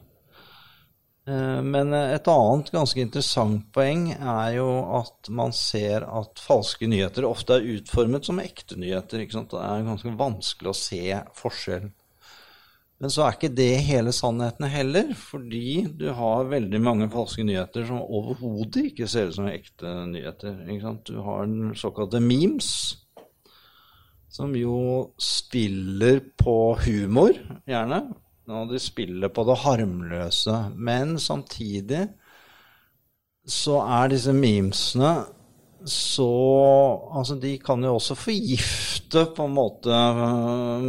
Eh, 1.30 1.62
men 1.64 1.96
et 1.96 2.28
annet 2.34 2.74
ganske 2.76 3.00
interessant 3.06 3.64
poeng 3.76 4.10
er 4.18 4.58
jo 4.58 4.68
at 5.00 5.32
man 5.32 5.56
ser 5.56 6.04
at 6.04 6.44
falske 6.44 6.90
nyheter 6.92 7.28
ofte 7.30 7.62
er 7.62 7.72
utformet 7.78 8.28
som 8.28 8.44
ekte 8.44 8.76
nyheter. 8.82 9.24
ikke 9.24 9.40
sant? 9.40 9.56
Det 9.56 9.64
er 9.64 9.88
ganske 9.88 10.18
vanskelig 10.20 10.74
å 10.74 10.80
se 10.84 11.24
forskjell 11.40 11.90
men 13.00 13.12
så 13.14 13.24
er 13.24 13.36
ikke 13.38 13.52
det 13.56 13.74
hele 13.88 14.12
sannheten 14.12 14.66
heller, 14.68 15.14
fordi 15.16 15.86
du 15.96 16.10
har 16.16 16.50
veldig 16.52 16.82
mange 16.84 17.08
falske 17.14 17.46
nyheter 17.48 17.86
som 17.88 18.02
overhodet 18.04 18.90
ikke 18.90 19.08
ser 19.08 19.30
ut 19.30 19.38
som 19.38 19.48
ekte 19.48 19.94
nyheter. 20.10 20.58
Du 21.08 21.22
har 21.24 21.48
den 21.48 21.72
såkalte 21.80 22.20
memes, 22.20 22.68
som 24.30 24.52
jo 24.58 25.14
spiller 25.16 26.20
på 26.44 26.58
humor, 26.84 27.40
gjerne. 27.70 28.02
Og 28.50 28.74
de 28.74 28.82
spiller 28.82 29.32
på 29.32 29.46
det 29.48 29.60
harmløse. 29.64 30.58
Men 30.76 31.16
samtidig 31.22 32.04
så 33.48 33.80
er 33.86 34.12
disse 34.12 34.34
memesene 34.36 35.14
så 35.88 36.30
Altså, 37.16 37.36
de 37.40 37.54
kan 37.64 37.84
jo 37.84 37.96
også 37.96 38.16
forgifte 38.18 39.26
på 39.36 39.46
en 39.48 39.56
måte 39.56 39.90
uh, 39.90 40.84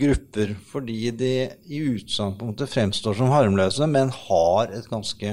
grupper, 0.00 0.54
fordi 0.70 1.10
de 1.10 1.32
i 1.66 1.82
utgangspunktet 1.96 2.70
fremstår 2.72 3.18
som 3.18 3.32
harmløse, 3.34 3.88
men 3.90 4.14
har 4.14 4.72
et 4.72 4.88
ganske 4.90 5.32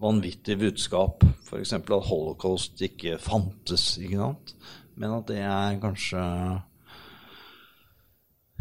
vanvittig 0.00 0.58
budskap. 0.60 1.24
F.eks. 1.46 1.72
at 1.72 1.90
holocaust 2.10 2.80
ikke 2.84 3.18
fantes, 3.22 3.94
ikke 4.02 4.20
sant? 4.20 4.54
men 4.94 5.10
at 5.10 5.26
det 5.26 5.40
er 5.42 5.80
kanskje 5.82 6.22
Eh, 6.22 6.60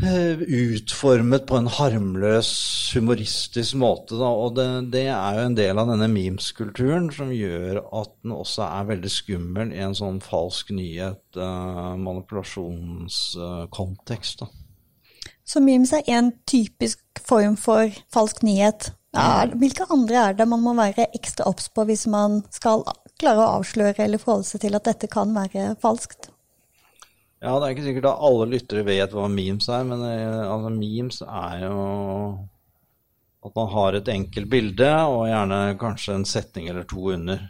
utformet 0.02 1.46
på 1.48 1.56
en 1.58 1.68
harmløs, 1.70 2.50
humoristisk 2.96 3.76
måte. 3.78 4.16
Da. 4.18 4.26
Og 4.26 4.56
det, 4.58 4.92
det, 4.94 5.08
er 5.14 5.34
jo 5.38 5.42
en 5.46 5.58
del 5.58 5.80
av 5.80 5.88
denne 5.92 6.08
memes-kulturen 6.12 7.12
som 7.14 7.32
gjør 7.34 7.78
at 7.86 8.10
den 8.24 8.32
også 8.36 8.62
er 8.66 8.84
veldig 8.90 9.12
skummel 9.14 9.72
i 9.76 9.80
en 9.86 9.96
sånn 9.98 10.22
falsk 10.24 10.70
nyhet, 10.76 11.24
uh, 11.38 11.96
manipulasjonskontekst. 12.02 14.42
Uh, 14.42 14.48
Så 15.46 15.60
memes 15.62 15.94
er 15.94 16.02
en 16.08 16.32
typisk 16.48 17.00
form 17.28 17.56
for 17.60 17.90
falsk 18.14 18.44
nyhet. 18.44 18.92
Er, 19.14 19.48
hvilke 19.62 19.86
andre 19.94 20.16
er 20.30 20.34
det 20.34 20.48
man 20.50 20.62
må 20.64 20.74
være 20.74 21.06
ekstra 21.14 21.46
obs 21.46 21.70
på 21.70 21.84
hvis 21.86 22.08
man 22.10 22.42
skal 22.50 22.82
klare 23.22 23.40
å 23.44 23.60
avsløre 23.60 24.04
eller 24.08 24.18
forholde 24.18 24.48
seg 24.50 24.62
til 24.64 24.74
at 24.74 24.86
dette 24.90 25.08
kan 25.12 25.30
være 25.36 25.76
falskt? 25.84 26.33
Ja, 27.44 27.58
det 27.60 27.66
er 27.68 27.74
ikke 27.76 27.86
sikkert 27.90 28.08
at 28.08 28.22
alle 28.24 28.46
lyttere 28.54 28.86
vet 28.88 29.14
hva 29.16 29.26
memes 29.28 29.66
er, 29.68 29.84
men 29.88 30.04
eh, 30.08 30.44
altså, 30.48 30.70
memes 30.72 31.20
er 31.26 31.66
jo 31.66 31.80
at 33.44 33.58
man 33.60 33.68
har 33.74 33.98
et 33.98 34.08
enkelt 34.14 34.48
bilde, 34.48 34.88
og 35.12 35.26
gjerne 35.28 35.58
kanskje 35.82 36.16
en 36.16 36.28
setning 36.28 36.70
eller 36.72 36.88
to 36.88 37.10
under. 37.12 37.42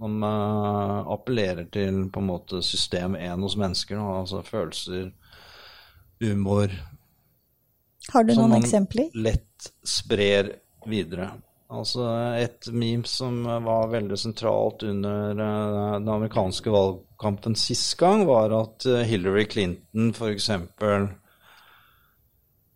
Som 0.00 0.24
uh, 0.24 1.04
appellerer 1.12 1.68
til 1.72 2.06
på 2.12 2.22
en 2.22 2.28
måte 2.28 2.62
system 2.64 3.14
1 3.20 3.44
hos 3.44 3.56
mennesker, 3.60 4.00
da, 4.00 4.16
altså 4.22 4.40
følelser, 4.44 5.12
humor 6.24 6.72
Har 8.12 8.24
du 8.24 8.32
noen 8.38 8.56
eksempler? 8.56 9.10
Som 9.10 9.20
man 9.20 9.28
lett 9.28 9.68
sprer 9.84 10.50
videre. 10.88 11.28
Altså 11.74 12.04
et 12.38 12.68
meme 12.70 13.08
som 13.08 13.40
var 13.64 13.90
veldig 13.90 14.18
sentralt 14.20 14.84
under 14.86 15.34
uh, 15.40 15.96
den 15.96 16.10
amerikanske 16.12 16.70
valgkampen 16.70 17.56
sist 17.58 17.96
gang, 17.98 18.22
var 18.28 18.54
at 18.54 18.86
uh, 18.86 19.02
Hillary 19.06 19.46
Clinton 19.50 20.12
f.eks. 20.14 20.50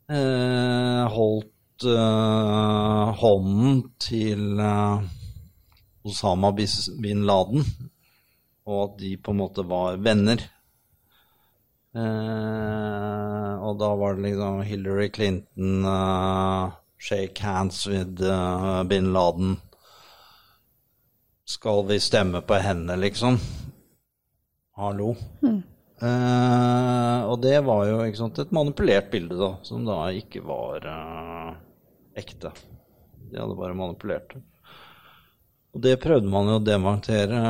Eh, 0.09 1.05
holdt 1.12 1.85
eh, 1.85 3.09
hånden 3.21 3.83
til 4.00 4.57
Osama 6.09 6.49
bin 6.57 7.26
Laden, 7.28 7.67
og 8.64 8.78
at 8.87 8.95
de 9.02 9.11
på 9.21 9.35
en 9.35 9.40
måte 9.43 9.67
var 9.69 10.00
venner. 10.00 10.40
og 11.93 13.76
da 13.83 13.90
var 14.00 14.17
det 14.17 14.31
liksom 14.31 14.62
Hillary 14.64 15.11
Clinton 15.12 15.85
Shake 16.99 17.38
hands 17.38 17.87
with 17.87 18.21
uh, 18.23 18.83
bin 18.85 19.12
Laden. 19.12 19.57
Skal 21.45 21.87
vi 21.87 22.00
stemme 22.00 22.40
på 22.40 22.55
henne, 22.55 22.97
liksom? 22.97 23.38
Hallo? 24.76 25.14
Mm. 25.43 25.62
Uh, 26.02 27.25
og 27.31 27.40
det 27.43 27.57
var 27.67 27.87
jo 27.88 28.02
sant, 28.14 28.38
et 28.38 28.52
manipulert 28.55 29.09
bilde, 29.11 29.38
da, 29.38 29.55
som 29.67 29.87
da 29.87 30.02
ikke 30.14 30.43
var 30.47 30.85
uh, 30.87 31.55
ekte. 32.19 32.52
De 33.31 33.40
hadde 33.40 33.57
bare 33.59 33.78
manipulert 33.78 34.35
det. 34.35 34.43
Og 35.78 35.82
det 35.85 36.00
prøvde 36.02 36.26
man 36.26 36.49
jo 36.50 36.56
å 36.58 36.62
demontere 36.66 37.40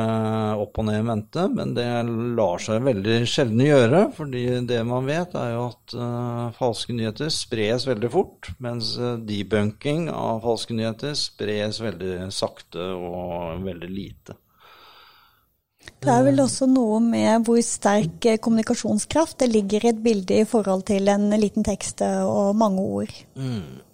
opp 0.61 0.75
og 0.77 0.85
ned 0.85 0.99
i 0.99 1.05
mente, 1.07 1.47
men 1.49 1.71
det 1.73 1.87
lar 2.37 2.61
seg 2.61 2.83
veldig 2.85 3.15
sjelden 3.25 3.63
gjøre. 3.65 4.01
fordi 4.13 4.43
det 4.69 4.83
man 4.85 5.07
vet, 5.09 5.33
er 5.33 5.55
jo 5.55 5.63
at 5.71 5.95
uh, 5.97 6.51
falske 6.53 6.93
nyheter 6.93 7.31
spres 7.33 7.87
veldig 7.89 8.11
fort, 8.13 8.51
mens 8.61 8.91
uh, 9.01 9.15
debunking 9.17 10.11
av 10.13 10.43
falske 10.45 10.77
nyheter 10.77 11.17
spres 11.17 11.81
veldig 11.81 12.29
sakte 12.29 12.85
og 12.93 13.65
veldig 13.65 13.89
lite. 13.89 14.37
Det 15.97 16.13
er 16.13 16.21
vel 16.29 16.45
også 16.45 16.69
noe 16.69 17.01
med 17.01 17.49
hvor 17.49 17.57
sterk 17.65 18.29
kommunikasjonskraft 18.45 19.41
det 19.41 19.49
ligger 19.55 19.87
i 19.87 19.95
et 19.95 20.05
bilde 20.05 20.43
i 20.43 20.47
forhold 20.47 20.85
til 20.91 21.09
en 21.09 21.31
liten 21.33 21.65
tekst 21.65 22.05
og 22.05 22.53
mange 22.61 22.85
ord. 23.01 23.21
Mm. 23.33 23.88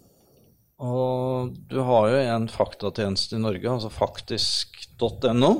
Og 0.84 1.56
du 1.72 1.78
har 1.88 2.10
jo 2.12 2.22
en 2.36 2.48
faktatjeneste 2.52 3.38
i 3.38 3.44
Norge, 3.44 3.70
altså 3.72 3.92
faktisk.no. 3.94 5.52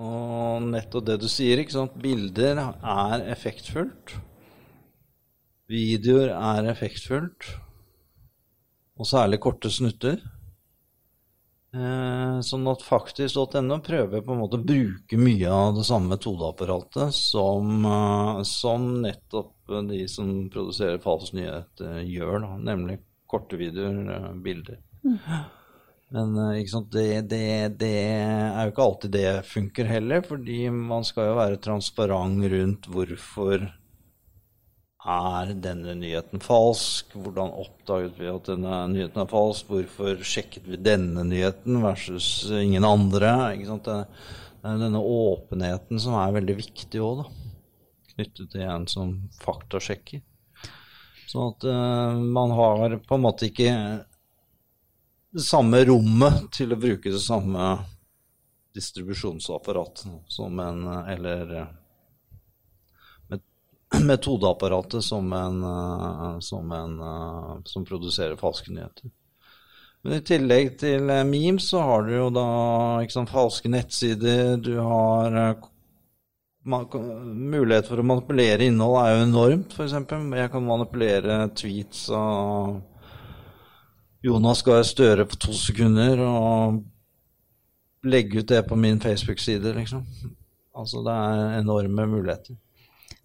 Og 0.00 0.68
nettopp 0.72 1.08
det 1.10 1.18
du 1.20 1.28
sier, 1.28 1.60
ikke 1.60 1.76
sant. 1.76 1.98
Bilder 2.00 2.62
er 2.80 3.26
effektfullt. 3.34 4.14
Videoer 5.72 6.32
er 6.32 6.70
effektfullt. 6.72 7.50
Og 8.96 9.08
særlig 9.08 9.40
korte 9.44 9.68
snutter. 9.72 10.22
Eh, 11.72 12.40
sånn 12.44 12.68
at 12.68 12.82
faktisk.no 12.84 13.78
prøver 13.84 14.24
på 14.24 14.34
en 14.34 14.42
måte 14.42 14.58
å 14.58 14.64
bruke 14.64 15.16
mye 15.16 15.48
av 15.48 15.78
det 15.78 15.86
samme 15.88 16.12
metodeapparatet 16.12 17.16
som, 17.16 17.86
eh, 17.88 18.42
som 18.48 18.90
nettopp 19.00 19.72
de 19.88 20.02
som 20.08 20.50
produserer 20.52 21.00
falske 21.00 21.38
nyhet, 21.38 21.80
eh, 21.80 22.02
gjør, 22.12 22.44
da, 22.44 22.56
nemlig 22.72 22.98
korte 23.32 23.58
videoer, 23.60 23.98
eh, 24.14 24.30
bilder. 24.44 24.78
Mm. 25.02 25.18
Men 26.12 26.38
eh, 26.38 26.80
det, 26.92 27.06
det, 27.30 27.44
det, 27.80 27.92
er 28.12 28.66
jo 28.66 28.72
ikke 28.74 28.88
alltid 28.88 29.14
det 29.16 29.28
funker 29.48 29.88
heller, 29.88 30.24
fordi 30.26 30.66
man 30.70 31.06
skal 31.08 31.30
jo 31.30 31.38
være 31.40 31.62
transparent 31.64 32.44
rundt 32.52 32.90
hvorfor 32.92 33.70
er 35.02 35.52
denne 35.58 35.94
nyheten 35.98 36.42
falsk? 36.44 37.16
Hvordan 37.18 37.54
oppdaget 37.64 38.18
vi 38.20 38.28
at 38.30 38.50
denne 38.52 38.82
nyheten 38.92 39.24
er 39.24 39.30
falsk? 39.30 39.70
Hvorfor 39.72 40.20
sjekket 40.26 40.68
vi 40.68 40.78
denne 40.78 41.24
nyheten 41.26 41.80
versus 41.82 42.44
ingen 42.60 42.86
andre? 42.86 43.32
Det 43.56 43.96
er 43.96 44.84
denne 44.84 45.00
åpenheten 45.00 45.98
som 46.02 46.18
er 46.20 46.36
veldig 46.36 46.58
viktig 46.60 47.02
òg, 47.02 47.24
knyttet 48.12 48.52
til 48.52 48.68
en 48.68 48.86
som 48.90 49.16
faktasjekker. 49.42 50.22
Sånn 51.32 51.48
at 51.48 51.64
uh, 51.64 52.18
man 52.20 52.50
har 52.52 52.98
på 53.06 53.16
en 53.16 53.24
måte 53.24 53.48
ikke 53.48 53.70
det 55.32 55.44
samme 55.46 55.80
rommet 55.88 56.50
til 56.52 56.74
å 56.74 56.80
bruke 56.80 57.08
det 57.08 57.22
samme 57.24 57.70
distribusjonsapparat 58.76 60.04
som 60.28 60.60
en 60.60 60.82
Eller 61.08 61.54
metodeapparatet 64.00 65.04
som 65.04 65.32
en, 65.36 65.64
som 66.40 66.72
en 66.72 66.94
som 67.68 67.84
produserer 67.84 68.36
falske 68.40 68.72
nyheter. 68.72 69.10
Men 70.02 70.16
i 70.16 70.24
tillegg 70.26 70.72
til 70.80 71.04
memes 71.06 71.68
så 71.68 71.82
har 71.84 72.06
du 72.06 72.14
jo 72.14 72.30
da 72.34 72.46
sant, 73.12 73.30
falske 73.30 73.70
nettsider, 73.70 74.56
du 74.56 74.74
har 74.80 75.36
mulighet 76.64 77.88
for 77.90 77.98
å 77.98 78.06
manipulere 78.06 78.68
innhold 78.68 78.98
er 79.00 79.16
jo 79.16 79.26
enormt, 79.26 79.74
f.eks. 79.74 79.94
Jeg 79.98 80.52
kan 80.52 80.66
manipulere 80.66 81.38
tweets 81.58 82.06
av 82.14 82.80
Jonas 84.22 84.62
Gahr 84.62 84.84
Støre 84.86 85.26
på 85.26 85.38
to 85.42 85.54
sekunder 85.56 86.22
og 86.22 86.82
legge 88.06 88.42
ut 88.42 88.50
det 88.50 88.62
på 88.68 88.78
min 88.78 89.00
Facebook-side, 89.02 89.74
liksom. 89.74 90.04
Altså, 90.74 91.02
det 91.04 91.14
er 91.14 91.58
enorme 91.60 92.06
muligheter. 92.06 92.56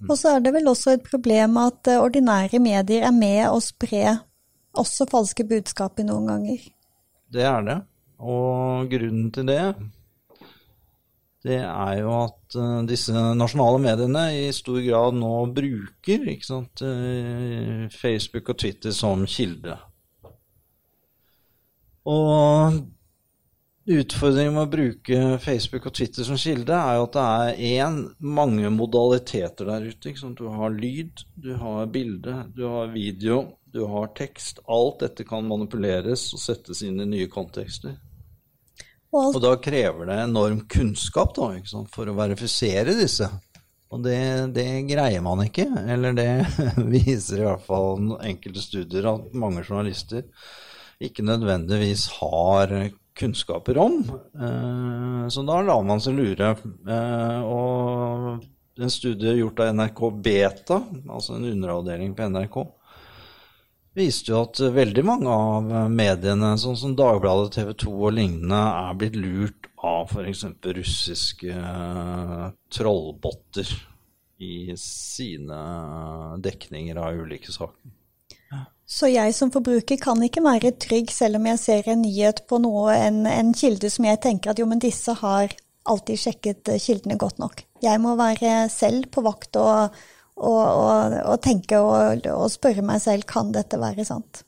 Og 0.06 0.18
så 0.20 0.36
er 0.36 0.42
det 0.46 0.54
vel 0.54 0.68
også 0.70 0.94
et 0.94 1.06
problem 1.06 1.58
at 1.62 1.90
eh, 1.90 2.02
ordinære 2.02 2.60
medier 2.62 3.06
er 3.08 3.14
med 3.16 3.48
å 3.50 3.62
spre 3.64 4.18
også 4.78 5.08
falske 5.10 5.46
budskap 5.48 5.98
i 6.02 6.06
noen 6.06 6.28
ganger. 6.30 6.66
Det 7.34 7.46
er 7.48 7.64
det. 7.66 7.78
Og 8.22 8.90
grunnen 8.92 9.32
til 9.34 9.48
det 9.50 9.62
det 11.48 11.62
er 11.64 11.94
jo 12.02 12.12
at 12.26 12.58
uh, 12.60 12.82
disse 12.88 13.14
nasjonale 13.16 13.80
mediene 13.84 14.26
i 14.36 14.48
stor 14.56 14.82
grad 14.84 15.16
nå 15.16 15.32
bruker 15.56 16.28
sant, 16.44 16.84
uh, 16.84 17.88
Facebook 17.94 18.52
og 18.52 18.60
Twitter 18.60 18.96
som 18.96 19.24
kilde. 19.30 19.78
Og 22.08 22.78
utfordringen 23.88 24.56
med 24.56 24.66
å 24.66 24.72
bruke 24.72 25.20
Facebook 25.44 25.88
og 25.88 25.96
Twitter 25.96 26.28
som 26.28 26.40
kilde 26.40 26.76
er 26.76 26.98
jo 26.98 27.06
at 27.08 27.16
det 27.16 27.28
er 27.28 27.62
én, 27.86 28.02
mange 28.20 28.72
modaliteter 28.72 29.72
der 29.72 29.88
ute. 29.88 30.16
Du 30.36 30.48
har 30.52 30.76
lyd, 30.76 31.24
du 31.36 31.54
har 31.60 31.88
bilde, 31.92 32.42
du 32.56 32.66
har 32.68 32.92
video, 32.92 33.40
du 33.72 33.86
har 33.88 34.12
tekst. 34.20 34.60
Alt 34.68 35.04
dette 35.06 35.28
kan 35.28 35.48
manipuleres 35.48 36.30
og 36.36 36.44
settes 36.44 36.84
inn 36.84 37.00
i 37.04 37.08
nye 37.08 37.32
kontekster. 37.32 37.96
Og, 39.18 39.36
og 39.36 39.42
da 39.42 39.56
krever 39.62 40.10
det 40.10 40.18
enorm 40.28 40.62
kunnskap 40.70 41.34
da, 41.38 41.50
for 41.94 42.10
å 42.10 42.16
verifisere 42.18 42.94
disse. 43.00 43.30
Og 43.88 44.04
det, 44.04 44.20
det, 44.56 44.68
greier 44.90 45.24
man 45.24 45.42
ikke, 45.46 45.66
eller 45.88 46.16
det 46.18 46.30
viser 46.96 47.42
i 47.42 47.48
hvert 47.48 47.66
fall 47.66 48.18
enkelte 48.20 48.64
studier 48.64 49.08
at 49.14 49.36
mange 49.38 49.64
journalister 49.64 50.28
ikke 51.04 51.26
nødvendigvis 51.26 52.08
har 52.20 52.74
kunnskaper 53.18 53.80
om. 53.82 54.02
Eh, 54.36 55.24
så 55.34 55.44
da 55.48 55.62
lar 55.66 55.86
man 55.88 56.02
seg 56.04 56.18
lure. 56.18 56.52
Eh, 56.90 57.40
og 57.48 58.44
en 58.78 58.94
studie 58.94 59.38
gjort 59.40 59.64
av 59.64 59.72
NRK 59.78 60.02
Beta, 60.24 60.82
altså 61.10 61.38
en 61.38 61.48
underavdeling 61.50 62.14
på 62.18 62.28
NRK, 62.34 62.60
viste 63.98 64.32
jo 64.32 64.44
at 64.46 64.62
veldig 64.74 65.04
mange 65.08 65.34
av 65.34 65.92
mediene, 65.92 66.54
sånn 66.62 66.78
som 66.80 66.96
Dagbladet, 66.98 67.58
TV 67.58 67.74
2 67.86 67.94
og 67.98 68.16
lignende, 68.16 68.62
er 68.86 68.98
blitt 69.00 69.18
lurt 69.18 69.70
av 69.84 70.10
f.eks. 70.12 70.46
russiske 70.78 71.54
eh, 71.54 72.48
trollbotter 72.74 73.70
i 74.38 74.74
sine 74.78 75.60
dekninger 76.44 76.98
av 77.02 77.18
ulike 77.18 77.54
saker. 77.54 77.94
Så 78.88 79.10
jeg 79.12 79.34
som 79.36 79.50
forbruker 79.52 80.00
kan 80.00 80.22
ikke 80.24 80.46
være 80.46 80.72
trygg 80.80 81.10
selv 81.12 81.42
om 81.42 81.48
jeg 81.50 81.60
ser 81.60 81.90
en 81.92 82.06
nyhet 82.06 82.46
på 82.48 82.62
noe, 82.64 82.94
en, 82.96 83.26
en 83.28 83.50
kilde 83.58 83.90
som 83.92 84.08
jeg 84.08 84.22
tenker 84.24 84.54
at 84.54 84.62
jo, 84.62 84.68
men 84.70 84.80
disse 84.80 85.12
har 85.20 85.52
alltid 85.88 86.22
sjekket 86.22 86.72
kildene 86.84 87.18
godt 87.20 87.42
nok. 87.42 87.66
Jeg 87.84 88.00
må 88.04 88.16
være 88.20 88.70
selv 88.72 89.10
på 89.12 89.24
vakt 89.26 89.60
og 89.60 89.98
og, 90.38 90.62
og, 90.62 91.16
og 91.34 91.40
tenke 91.42 91.80
og, 91.82 92.28
og, 92.30 92.46
spørre 92.54 92.86
meg 92.86 93.02
selv 93.04 93.26
kan 93.30 93.50
dette 93.56 93.80
være 93.82 94.06
sant. 94.08 94.44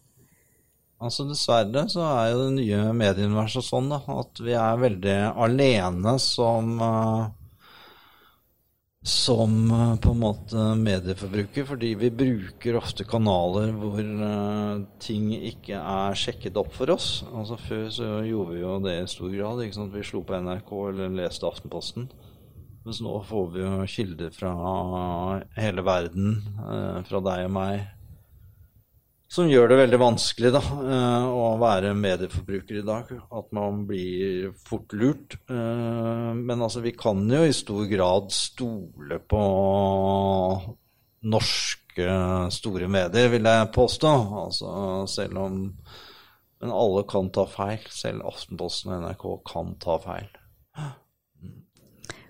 Altså 0.99 1.23
Dessverre 1.30 1.86
så 1.88 2.04
er 2.04 2.34
jo 2.34 2.45
det 2.45 2.54
nye 2.58 2.93
medieuniverset 2.93 3.65
sånn 3.65 3.88
da, 3.91 4.02
at 4.19 4.41
vi 4.43 4.56
er 4.60 4.82
veldig 4.82 5.19
alene 5.45 6.17
som 6.19 6.73
uh, 6.84 7.30
som 9.02 9.71
uh, 9.71 9.95
på 9.95 10.12
en 10.12 10.19
måte 10.19 10.63
medieforbruker, 10.75 11.63
fordi 11.65 11.93
vi 11.95 12.10
bruker 12.12 12.75
ofte 12.78 13.06
kanaler 13.08 13.71
hvor 13.80 14.02
uh, 14.04 14.82
ting 14.99 15.32
ikke 15.38 15.80
er 15.80 16.19
sjekket 16.19 16.60
opp 16.60 16.73
for 16.75 16.91
oss. 16.91 17.23
Altså 17.32 17.58
Før 17.63 17.86
så 17.95 18.10
gjorde 18.28 18.58
vi 18.58 18.63
jo 18.65 18.75
det 18.84 18.97
i 18.99 19.08
stor 19.08 19.32
grad. 19.32 19.63
Vi 19.95 20.04
slo 20.04 20.25
på 20.28 20.41
NRK 20.43 20.73
eller 20.91 21.15
leste 21.21 21.47
Aftenposten. 21.47 22.10
Mens 22.89 23.04
nå 23.06 23.19
får 23.21 23.49
vi 23.54 23.60
jo 23.62 23.71
kilder 23.86 24.32
fra 24.34 24.49
hele 25.62 25.84
verden, 25.86 26.39
eh, 26.58 26.95
fra 27.06 27.19
deg 27.21 27.43
og 27.45 27.52
meg, 27.54 27.84
som 29.30 29.45
gjør 29.45 29.67
det 29.69 29.75
veldig 29.78 29.99
vanskelig 30.02 30.49
da, 30.56 30.62
eh, 30.89 31.25
å 31.30 31.52
være 31.62 31.91
medieforbruker 31.93 32.80
i 32.80 32.86
dag. 32.88 33.12
At 33.30 33.52
man 33.54 33.84
blir 33.86 34.56
fort 34.58 34.95
lurt. 34.97 35.36
Eh, 35.45 36.32
men 36.34 36.63
altså, 36.65 36.82
vi 36.82 36.95
kan 36.97 37.21
jo 37.30 37.43
i 37.45 37.54
stor 37.54 37.86
grad 37.91 38.34
stole 38.34 39.19
på 39.21 39.43
norske 41.30 42.15
store 42.58 42.89
medier, 42.89 43.30
vil 43.30 43.52
jeg 43.52 43.73
påstå. 43.75 44.15
Altså, 44.47 44.71
selv 45.13 45.38
om 45.45 45.60
Men 46.60 46.73
alle 46.75 47.06
kan 47.08 47.30
ta 47.30 47.45
feil. 47.45 47.86
Selv 47.88 48.25
Aftenposten 48.28 48.91
og 48.91 49.06
NRK 49.06 49.30
kan 49.47 49.75
ta 49.80 49.95
feil. 50.04 50.34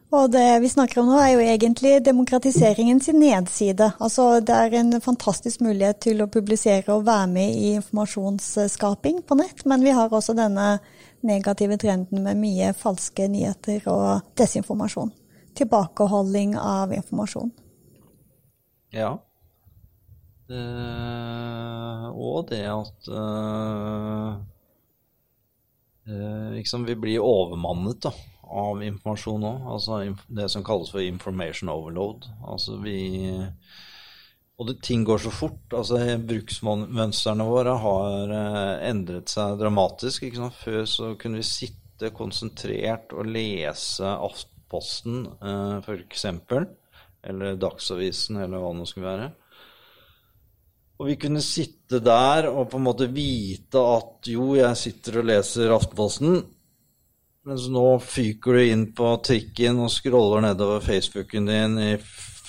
Og 0.10 0.32
det 0.34 0.60
vi 0.64 0.70
snakker 0.70 1.04
om 1.04 1.10
nå, 1.12 1.18
er 1.22 1.36
jo 1.36 1.42
egentlig 1.44 2.00
demokratiseringen 2.02 2.98
sin 3.02 3.20
nedside. 3.22 3.92
Altså, 4.02 4.40
det 4.42 4.56
er 4.56 4.74
en 4.80 4.96
fantastisk 5.06 5.62
mulighet 5.62 6.00
til 6.08 6.24
å 6.24 6.30
publisere 6.34 6.96
og 6.96 7.06
være 7.06 7.28
med 7.30 7.54
i 7.54 7.76
informasjonsskaping 7.78 9.22
på 9.30 9.38
nett, 9.38 9.62
men 9.70 9.86
vi 9.86 9.94
har 9.94 10.10
også 10.10 10.34
denne 10.38 10.80
negative 11.22 11.78
trenden 11.78 12.24
med 12.26 12.42
mye 12.42 12.72
falske 12.74 13.28
nyheter 13.30 13.86
og 13.92 14.26
desinformasjon. 14.40 15.12
Tilbakeholding 15.60 16.56
av 16.58 16.94
informasjon. 16.96 17.52
Ja. 18.96 19.12
Det, 20.50 20.64
og 22.18 22.48
det 22.50 22.64
at 22.66 23.10
uh, 23.14 24.42
liksom, 26.58 26.90
vi 26.90 26.98
blir 26.98 27.22
overmannet 27.22 28.02
da, 28.08 28.16
av 28.50 28.82
informasjon 28.84 29.44
nå. 29.44 29.54
Altså 29.74 30.02
det 30.28 30.50
som 30.52 30.66
kalles 30.66 30.92
for 30.94 31.04
information 31.04 31.72
overload. 31.74 32.28
Altså 32.48 32.80
vi 32.84 32.98
og 34.60 34.68
det, 34.68 34.82
ting 34.84 35.06
går 35.08 35.22
så 35.24 35.32
fort. 35.32 35.72
altså 35.72 36.02
Bruksmønstrene 36.28 37.46
våre 37.48 37.78
har 37.80 38.34
eh, 38.36 38.90
endret 38.90 39.32
seg 39.32 39.56
dramatisk. 39.62 40.26
Før 40.60 40.82
så 40.90 41.14
kunne 41.20 41.40
vi 41.40 41.48
sitte 41.48 42.12
konsentrert 42.16 43.16
og 43.16 43.30
lese 43.32 44.10
Aftenposten 44.10 45.22
eh, 45.40 45.78
f.eks. 45.80 46.26
Eller 47.30 47.56
Dagsavisen, 47.60 48.42
eller 48.44 48.60
hva 48.60 48.74
det 48.74 48.82
nå 48.82 48.90
skulle 48.90 49.08
være. 49.14 49.30
Og 51.00 51.08
vi 51.08 51.16
kunne 51.16 51.44
sitte 51.44 52.02
der 52.04 52.50
og 52.52 52.66
på 52.74 52.80
en 52.80 52.88
måte 52.90 53.08
vite 53.16 53.80
at 53.80 54.28
jo, 54.28 54.52
jeg 54.60 54.76
sitter 54.76 55.22
og 55.22 55.30
leser 55.30 55.72
Aftenposten, 55.72 56.42
mens 57.48 57.68
nå 57.72 57.86
fyker 58.04 58.58
du 58.58 58.66
inn 58.66 58.86
på 58.96 59.14
trikken 59.26 59.80
og 59.86 59.92
scroller 59.94 60.44
nedover 60.44 60.84
Facebooken 60.84 61.48
din 61.50 61.78
i 61.82 61.94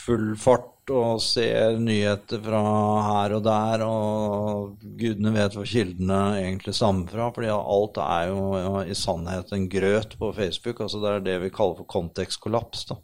full 0.00 0.34
fart 0.40 0.90
og 0.90 1.20
ser 1.22 1.76
nyheter 1.78 2.40
fra 2.42 2.60
her 3.06 3.36
og 3.36 3.44
der, 3.46 3.84
og 3.86 4.88
gudene 4.98 5.32
vet 5.36 5.54
hvor 5.54 5.68
kildene 5.68 6.18
egentlig 6.40 6.74
stammer 6.74 7.12
fra. 7.12 7.28
fordi 7.34 7.52
alt 7.54 8.00
er 8.02 8.32
jo 8.32 8.80
i 8.82 8.96
sannhet 8.98 9.52
en 9.54 9.68
grøt 9.70 10.18
på 10.18 10.32
Facebook. 10.34 10.80
altså 10.80 11.00
Det 11.00 11.12
er 11.12 11.20
det 11.28 11.38
vi 11.44 11.54
kaller 11.54 11.78
for 11.78 11.84
kontekstkollaps. 11.98 12.84
da. 12.90 12.98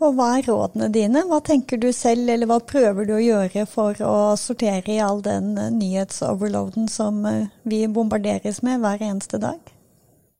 Og 0.00 0.14
hva 0.16 0.30
er 0.38 0.46
rådene 0.48 0.88
dine? 0.92 1.26
Hva 1.28 1.42
tenker 1.44 1.80
du 1.80 1.90
selv, 1.92 2.28
eller 2.32 2.48
hva 2.48 2.56
prøver 2.64 3.04
du 3.04 3.12
å 3.18 3.20
gjøre 3.20 3.66
for 3.68 3.98
å 4.00 4.14
sortere 4.40 4.94
i 4.94 5.02
all 5.04 5.20
den 5.24 5.52
nyhetsoverloaden 5.76 6.88
som 6.88 7.20
eh, 7.28 7.50
vi 7.68 7.84
bombarderes 7.84 8.62
med 8.64 8.80
hver 8.80 9.04
eneste 9.04 9.40
dag? 9.42 9.60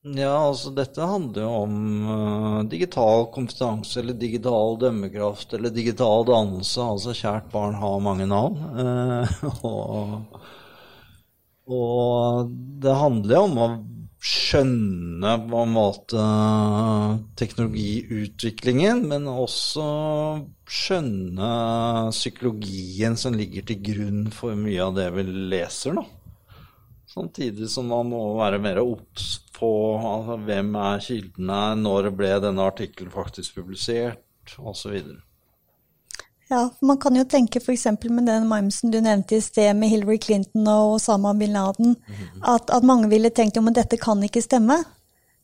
Ja, 0.01 0.33
altså 0.47 0.71
dette 0.73 1.05
handler 1.05 1.45
jo 1.45 1.49
om 1.67 1.75
uh, 2.09 2.61
digital 2.73 3.27
kompetanse 3.35 3.99
eller 4.01 4.17
digital 4.17 4.79
dømmekraft 4.81 5.53
eller 5.59 5.75
digital 5.77 6.25
dannelse. 6.25 6.81
Altså 6.81 7.13
kjært 7.13 7.51
barn 7.53 7.77
har 7.77 8.01
mange 8.01 8.25
navn. 8.31 8.57
Uh, 8.81 9.45
og, 9.69 10.39
og, 11.69 12.57
det 12.81 12.97
handler 12.97 13.37
jo 13.37 13.45
om 13.51 13.61
å 13.61 13.69
skjønne 14.21 15.33
på 15.49 15.61
en 15.65 15.73
måte 15.73 16.25
teknologiutviklingen, 17.41 19.07
men 19.09 19.29
også 19.31 19.85
skjønne 20.69 21.53
psykologien 22.13 23.17
som 23.21 23.37
ligger 23.39 23.65
til 23.71 23.81
grunn 23.87 24.27
for 24.35 24.59
mye 24.59 24.83
av 24.85 24.99
det 24.99 25.09
vi 25.17 25.25
leser. 25.55 25.97
da. 25.97 26.05
Samtidig 27.11 27.71
som 27.73 27.89
man 27.91 28.13
må 28.13 28.23
være 28.39 28.61
mer 28.63 28.83
obs 28.85 29.41
på 29.57 29.71
altså, 29.99 30.37
hvem 30.47 30.77
er 30.79 31.03
kildene, 31.03 31.63
når 31.81 32.13
ble 32.15 32.37
denne 32.45 32.69
artikkelen 32.71 33.11
faktisk 33.13 33.57
publisert, 33.59 34.21
osv. 34.61 35.01
Ja, 36.51 36.65
man 36.83 36.99
kan 36.99 37.15
jo 37.15 37.23
tenke 37.31 37.61
f.eks. 37.61 37.85
med 38.11 38.27
den 38.27 38.49
mimesen 38.51 38.91
du 38.91 38.99
nevnte 39.01 39.37
i 39.37 39.43
sted 39.45 39.71
med 39.79 39.93
Hillary 39.93 40.19
Clinton 40.19 40.67
og 40.67 40.97
Osama 40.97 41.35
bin 41.35 41.53
Laden, 41.53 41.95
-hmm. 41.95 42.41
at, 42.43 42.71
at, 42.71 42.83
mange 42.83 43.09
ville 43.09 43.31
tenkt 43.31 43.57
jo, 43.57 43.63
men 43.63 43.75
dette 43.75 43.97
kan 43.97 44.23
ikke 44.23 44.43
stemme. 44.43 44.83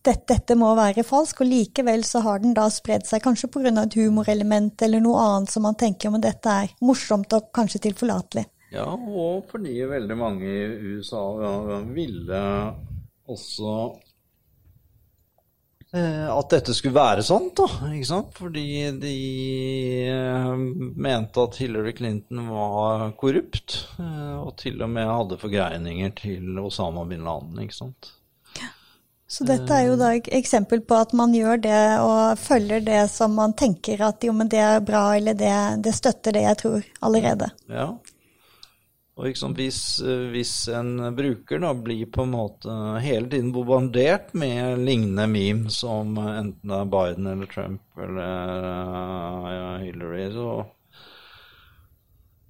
Dette, 0.02 0.34
dette, 0.34 0.54
må 0.54 0.74
være 0.74 1.04
falsk, 1.04 1.40
og 1.40 1.46
likevel 1.46 2.04
så 2.04 2.20
har 2.20 2.38
den 2.38 2.54
da 2.54 2.68
spredd 2.70 3.06
seg, 3.06 3.22
kanskje 3.22 3.48
pga. 3.48 3.82
et 3.82 3.94
humorelement 3.94 4.82
eller 4.82 5.00
noe 5.00 5.20
annet 5.20 5.50
som 5.50 5.62
man 5.62 5.74
tenker 5.74 6.10
men 6.10 6.20
dette 6.20 6.48
er 6.48 6.74
morsomt 6.80 7.32
og 7.32 7.52
kanskje 7.52 7.78
tilforlatelig. 7.78 8.44
Ja, 8.72 8.86
og 8.90 9.44
fordi 9.50 9.86
veldig 9.86 10.16
mange 10.16 10.46
i 10.46 10.96
USA 10.96 11.22
ville 11.94 12.42
også 13.26 13.94
at 15.94 16.50
dette 16.50 16.74
skulle 16.74 16.96
være 16.96 17.22
sånn, 17.24 17.50
da. 17.56 17.66
ikke 17.94 18.08
sant? 18.08 18.34
Fordi 18.36 18.66
de 19.00 19.14
eh, 20.10 20.50
mente 21.06 21.44
at 21.44 21.56
Hillary 21.60 21.94
Clinton 21.96 22.48
var 22.50 23.06
korrupt. 23.20 23.78
Eh, 24.02 24.34
og 24.40 24.56
til 24.60 24.82
og 24.82 24.90
med 24.92 25.08
hadde 25.08 25.40
forgreininger 25.40 26.12
til 26.18 26.58
Osama 26.60 27.06
bin 27.08 27.24
Laden. 27.26 27.58
ikke 27.62 27.78
sant? 27.78 28.12
Så 29.26 29.42
dette 29.42 29.74
er 29.74 29.88
jo 29.88 29.96
da 29.98 30.12
et 30.14 30.28
eksempel 30.38 30.84
på 30.86 30.98
at 31.02 31.10
man 31.18 31.32
gjør 31.34 31.58
det 31.64 31.80
og 31.98 32.38
følger 32.38 32.84
det 32.86 33.00
som 33.10 33.32
man 33.34 33.56
tenker 33.58 34.04
at 34.06 34.22
jo, 34.22 34.34
men 34.36 34.50
det 34.52 34.60
er 34.62 34.84
bra, 34.86 35.08
eller 35.18 35.34
det, 35.34 35.54
det 35.82 35.94
støtter 35.96 36.36
det 36.36 36.44
jeg 36.44 36.58
tror 36.60 36.86
allerede. 37.08 37.48
Ja, 37.66 37.88
og 39.16 39.24
liksom 39.24 39.54
hvis, 39.56 39.80
eh, 40.04 40.28
hvis, 40.34 40.52
en 40.76 40.98
bruker 41.16 41.62
da 41.62 41.72
blir 41.72 42.08
på 42.12 42.26
en 42.26 42.34
måte 42.34 42.72
hele 43.00 43.30
tiden 43.32 43.52
bombardert 43.54 44.34
med 44.36 44.82
lignende 44.84 45.24
meme 45.32 45.72
som 45.72 46.18
enten 46.20 46.72
det 46.72 46.80
er 46.82 46.90
Biden 46.92 47.30
eller 47.30 47.48
Trump 47.48 48.02
eller 48.02 48.66
eh, 48.72 49.54
ja, 49.54 49.70
Hillary, 49.80 50.26
så, 50.34 50.50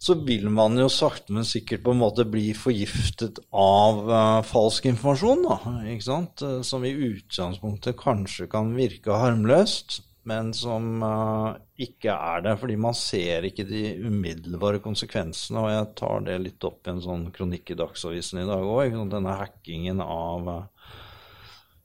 så 0.09 0.19
vil 0.27 0.49
man 0.51 0.75
jo 0.81 0.89
sakte, 0.91 1.37
men 1.37 1.47
sikkert 1.47 1.87
på 1.87 1.95
en 1.95 2.03
måte 2.03 2.27
bli 2.27 2.51
forgiftet 2.59 3.39
av 3.55 4.03
uh, 4.11 4.43
falsk 4.47 4.91
informasjon, 4.91 5.47
da, 5.47 5.57
ikke 5.93 6.07
sant? 6.07 6.45
Som 6.67 6.85
i 6.87 6.93
utgangspunktet 6.93 7.99
kanskje 7.99 8.51
kan 8.51 8.75
virke 8.77 9.17
harmløst, 9.23 10.01
men 10.27 10.51
som 10.57 11.03
uh, 11.05 11.55
ikke 11.79 12.11
er 12.11 12.43
det. 12.47 12.57
Fordi 12.61 12.77
man 12.81 12.97
ser 12.99 13.47
ikke 13.47 13.67
de 13.69 13.83
umiddelbare 14.03 14.83
konsekvensene. 14.85 15.63
Og 15.63 15.71
jeg 15.71 15.93
tar 16.01 16.27
det 16.27 16.41
litt 16.43 16.67
opp 16.67 16.87
i 16.87 16.95
en 16.95 17.03
sånn 17.05 17.29
kronikk 17.35 17.71
i 17.73 17.79
Dagsavisen 17.79 18.43
i 18.43 18.49
dag 18.49 18.67
òg. 18.67 18.99
Denne 19.13 19.37
hackingen 19.39 20.03
av 20.03 20.51
uh, 20.51 20.93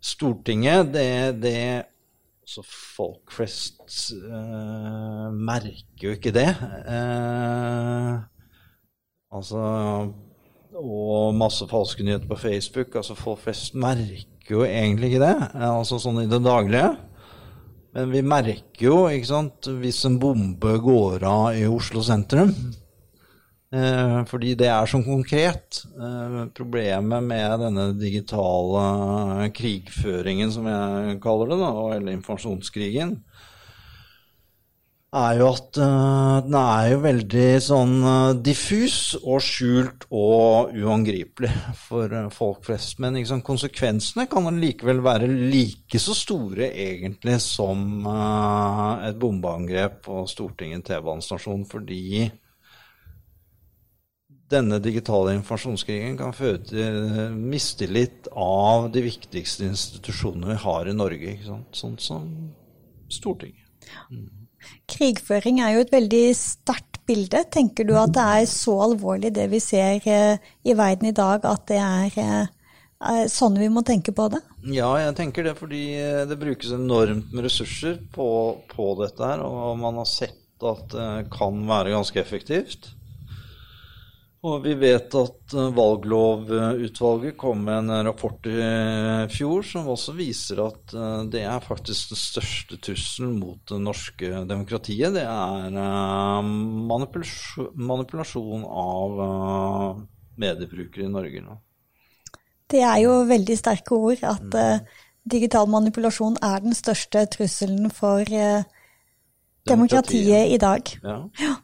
Stortinget, 0.02 0.90
det, 0.96 1.10
det 1.44 1.58
så 2.52 2.64
folk 2.66 3.30
flest 3.32 4.10
uh, 4.18 5.30
merker 5.30 6.08
jo 6.08 6.16
ikke 6.18 6.34
det. 6.34 6.50
altså 9.30 9.62
Og 10.82 11.38
masse 11.38 11.70
falske 11.70 12.04
nyheter 12.04 12.26
på 12.28 12.42
Facebook. 12.42 12.98
altså 12.98 13.16
Folk 13.16 13.46
flest 13.46 13.78
merker 13.78 14.58
jo 14.58 14.66
egentlig 14.66 15.14
ikke 15.14 15.24
det. 15.28 15.38
altså 15.70 16.02
Sånn 16.02 16.24
i 16.26 16.28
det 16.32 16.42
daglige. 16.42 16.90
Men 17.92 18.12
vi 18.14 18.22
merker 18.24 18.86
jo, 18.86 19.00
ikke 19.12 19.28
sant, 19.28 19.68
hvis 19.82 20.00
en 20.08 20.20
bombe 20.22 20.78
går 20.84 21.26
av 21.28 21.58
i 21.60 21.66
Oslo 21.68 22.04
sentrum. 22.06 22.54
Eh, 23.72 24.18
fordi 24.28 24.54
det 24.60 24.68
er 24.68 24.88
så 24.88 25.00
konkret. 25.04 25.82
Eh, 25.96 26.38
problemet 26.56 27.24
med 27.24 27.60
denne 27.66 27.86
digitale 28.00 29.50
krigføringen, 29.56 30.52
som 30.52 30.68
jeg 30.68 31.20
kaller 31.24 31.52
det, 31.52 31.60
da, 31.62 31.72
eller 31.96 32.18
informasjonskrigen, 32.18 33.18
er 35.12 35.40
jo 35.42 35.48
at 35.52 35.76
uh, 35.76 36.40
den 36.46 36.56
er 36.56 36.86
jo 36.94 37.00
veldig 37.04 37.48
sånn 37.60 37.96
uh, 38.06 38.36
diffus 38.40 39.18
og 39.20 39.42
skjult 39.44 40.06
og 40.08 40.72
uangripelig 40.72 41.52
for 41.76 42.14
uh, 42.16 42.30
folk 42.32 42.64
flest. 42.70 42.96
Men 43.04 43.18
liksom, 43.20 43.44
konsekvensene 43.44 44.30
kan 44.32 44.48
likevel 44.62 45.04
være 45.04 45.28
like 45.28 46.00
så 46.00 46.16
store 46.16 46.72
egentlig 46.72 47.42
som 47.44 48.08
et 48.08 49.20
bombeangrep 49.20 50.00
på 50.08 50.24
Stortinget 50.32 50.88
T-banestasjon, 50.88 51.68
fordi 51.68 52.30
denne 54.52 54.80
digitale 54.84 55.36
informasjonskrigen 55.38 56.18
kan 56.20 56.36
føre 56.36 56.60
til 56.72 57.36
mistillit 57.36 58.28
av 58.36 58.90
de 58.92 59.04
viktigste 59.06 59.68
institusjonene 59.68 60.54
vi 60.54 60.60
har 60.66 60.92
i 60.92 60.96
Norge, 60.96 61.38
sånn 61.44 62.00
som 62.00 62.28
Stortinget. 63.12 63.68
Mm. 64.12 64.41
Krigføring 64.92 65.62
er 65.64 65.76
jo 65.76 65.84
et 65.86 65.94
veldig 65.94 66.24
sterkt 66.38 67.02
bilde. 67.08 67.44
Tenker 67.54 67.88
du 67.88 67.96
at 68.00 68.14
det 68.16 68.26
er 68.38 68.48
så 68.50 68.78
alvorlig 68.88 69.34
det 69.36 69.48
vi 69.52 69.62
ser 69.64 70.02
eh, 70.08 70.52
i 70.64 70.76
verden 70.78 71.10
i 71.10 71.16
dag, 71.16 71.46
at 71.48 71.66
det 71.72 71.80
er 71.82 72.20
eh, 72.22 73.26
sånn 73.32 73.60
vi 73.60 73.72
må 73.74 73.84
tenke 73.88 74.14
på 74.16 74.30
det? 74.34 74.42
Ja, 74.72 74.94
jeg 75.02 75.18
tenker 75.18 75.48
det 75.48 75.58
fordi 75.60 75.84
eh, 76.00 76.24
det 76.30 76.40
brukes 76.42 76.74
enormt 76.76 77.34
med 77.34 77.48
ressurser 77.48 78.00
på, 78.14 78.30
på 78.72 78.94
dette 79.02 79.34
her. 79.34 79.44
Og 79.46 79.78
man 79.82 80.00
har 80.02 80.10
sett 80.10 80.38
at 80.62 80.94
det 80.94 81.32
kan 81.34 81.64
være 81.66 81.96
ganske 81.96 82.20
effektivt. 82.22 82.92
Og 84.42 84.64
vi 84.64 84.72
vet 84.74 85.14
at 85.20 85.54
eh, 85.54 85.74
valglovutvalget 85.78 87.36
kom 87.38 87.60
med 87.68 87.84
en 87.84 88.08
rapport 88.08 88.48
i 88.50 88.56
fjor 89.30 89.62
som 89.68 89.92
også 89.94 90.16
viser 90.18 90.64
at 90.64 90.96
eh, 90.98 91.20
det 91.30 91.44
er 91.46 91.62
faktisk 91.62 92.16
den 92.16 92.22
største 92.24 92.80
trusselen 92.82 93.36
mot 93.38 93.62
det 93.70 93.78
norske 93.86 94.42
demokratiet. 94.50 95.14
Det 95.14 95.28
er 95.28 95.78
eh, 95.84 96.42
manipulasjon 97.86 98.66
av 98.66 99.22
mediebrukere 100.42 101.06
i 101.06 101.14
Norge 101.14 101.46
nå. 101.46 101.62
Det 102.72 102.82
er 102.88 103.02
jo 103.04 103.22
veldig 103.30 103.58
sterke 103.60 103.94
ord 103.94 104.22
at 104.26 104.56
mm. 104.56 104.92
digital 105.30 105.70
manipulasjon 105.70 106.40
er 106.42 106.64
den 106.64 106.74
største 106.74 107.28
trusselen 107.30 107.92
for 107.94 108.24
demokratiet, 108.26 109.68
demokratiet. 109.68 110.56
i 110.56 110.58
dag. 110.58 110.96
Ja. 111.04 111.18
ja. 111.44 111.58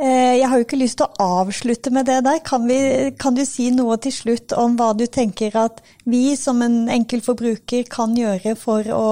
Eh, 0.00 0.38
jeg 0.38 0.48
har 0.48 0.56
jo 0.56 0.64
ikke 0.64 0.78
lyst 0.80 0.96
til 0.96 1.10
å 1.10 1.26
avslutte 1.42 1.90
med 1.92 2.06
det 2.08 2.22
der. 2.24 2.38
Kan, 2.46 2.64
vi, 2.70 3.10
kan, 3.20 3.34
du 3.36 3.42
si 3.44 3.68
noe 3.74 3.98
til 4.00 4.14
slutt 4.16 4.54
om 4.56 4.78
hva 4.78 4.94
du 4.96 5.04
tenker 5.04 5.52
at 5.60 5.82
vi 6.08 6.32
som 6.40 6.62
en 6.64 6.86
enkel 6.88 7.20
forbruker 7.24 7.84
kan 7.92 8.14
gjøre 8.16 8.54
for 8.56 8.88
å 8.96 9.10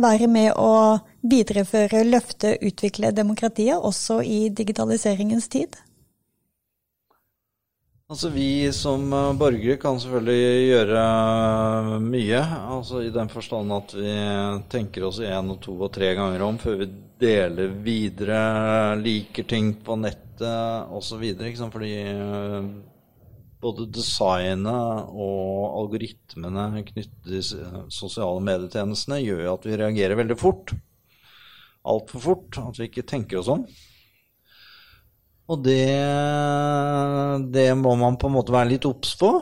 være 0.00 0.30
med 0.32 0.54
å 0.56 0.96
videreføre, 1.28 2.06
løfte, 2.08 2.54
utvikle 2.64 3.12
demokratiet 3.12 3.76
også 3.76 4.22
i 4.24 4.48
digitaliseringens 4.48 5.50
tid? 5.52 5.76
Altså 8.08 8.32
Vi 8.32 8.72
som 8.72 9.12
eh, 9.12 9.28
borgere 9.36 9.76
kan 9.82 10.00
selvfølgelig 10.00 10.64
gjøre 10.70 11.04
eh, 11.04 11.92
mye. 12.00 12.42
altså 12.78 13.04
I 13.04 13.12
den 13.12 13.28
forstand 13.28 13.76
at 13.76 13.92
vi 13.92 14.16
tenker 14.72 15.04
oss 15.10 15.20
én 15.20 15.52
og 15.52 15.60
to 15.60 15.76
og 15.76 15.92
tre 15.92 16.14
ganger 16.16 16.48
om 16.48 16.56
før 16.64 16.80
vi 16.80 16.92
deler 17.20 17.74
videre, 17.84 18.40
liker 19.00 19.46
ting 19.48 19.74
på 19.84 19.96
nettet 20.00 20.90
osv. 20.96 21.24
Fordi 21.60 21.92
eh, 22.00 22.70
både 23.60 23.88
designet 23.92 25.12
og 25.12 25.76
algoritmene 25.82 26.84
knyttet 26.88 27.28
til 27.28 27.90
sosiale 27.92 28.40
medietjenestene 28.44 29.20
gjør 29.22 29.52
at 29.54 29.68
vi 29.68 29.78
reagerer 29.80 30.20
veldig 30.22 30.38
fort. 30.40 30.74
Altfor 31.90 32.24
fort. 32.24 32.60
At 32.60 32.80
vi 32.80 32.88
ikke 32.88 33.06
tenker 33.08 33.40
oss 33.40 33.52
om. 33.52 33.66
Og 35.50 35.58
det, 35.66 35.90
det, 37.50 37.66
må 37.74 37.96
man 37.98 38.18
på 38.20 38.28
en 38.28 38.36
måte 38.36 38.54
være 38.54 38.70
litt 38.70 38.86
obs 38.86 39.16
på, 39.18 39.32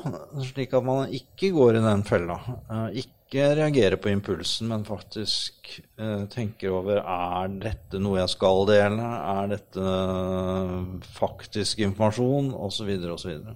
slik 0.55 0.73
at 0.73 0.87
man 0.87 1.13
ikke 1.13 1.51
går 1.53 1.77
i 1.77 1.85
den 1.85 2.05
fella. 2.09 2.39
Eh, 2.65 3.03
ikke 3.03 3.51
reagere 3.59 3.99
på 4.01 4.09
impulsen, 4.15 4.71
men 4.71 4.87
faktisk 4.89 5.69
eh, 6.01 6.23
tenker 6.33 6.73
over 6.79 7.03
er 7.03 7.53
dette 7.61 8.01
noe 8.01 8.23
jeg 8.23 8.33
skal 8.33 8.65
dele, 8.71 9.11
er 9.35 9.53
dette 9.53 9.91
faktisk 11.19 11.85
informasjon, 11.85 12.55
osv., 12.57 12.95
osv. 13.13 13.53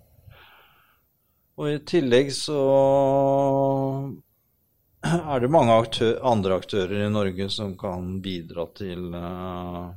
Og 1.57 1.71
i 1.71 1.81
tillegg 1.89 2.35
så 2.37 2.61
er 5.09 5.41
det 5.41 5.53
mange 5.57 5.81
aktør, 5.87 6.19
andre 6.29 6.61
aktører 6.61 7.07
i 7.07 7.11
Norge 7.17 7.49
som 7.51 7.73
kan 7.81 8.19
bidra 8.25 8.69
til 8.77 9.09
uh, 9.17 9.89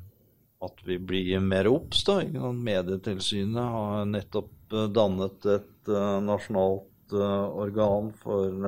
at 0.66 0.82
vi 0.86 0.98
blir 1.00 1.40
mer 1.40 1.68
obs. 1.70 2.04
Medietilsynet 2.08 3.72
har 3.76 4.06
nettopp 4.10 4.74
eh, 4.74 4.90
dannet 4.94 5.48
et 5.50 5.92
uh, 5.92 6.18
nasjonalt 6.24 7.16
uh, 7.16 7.48
organ 7.66 8.12
for 8.22 8.68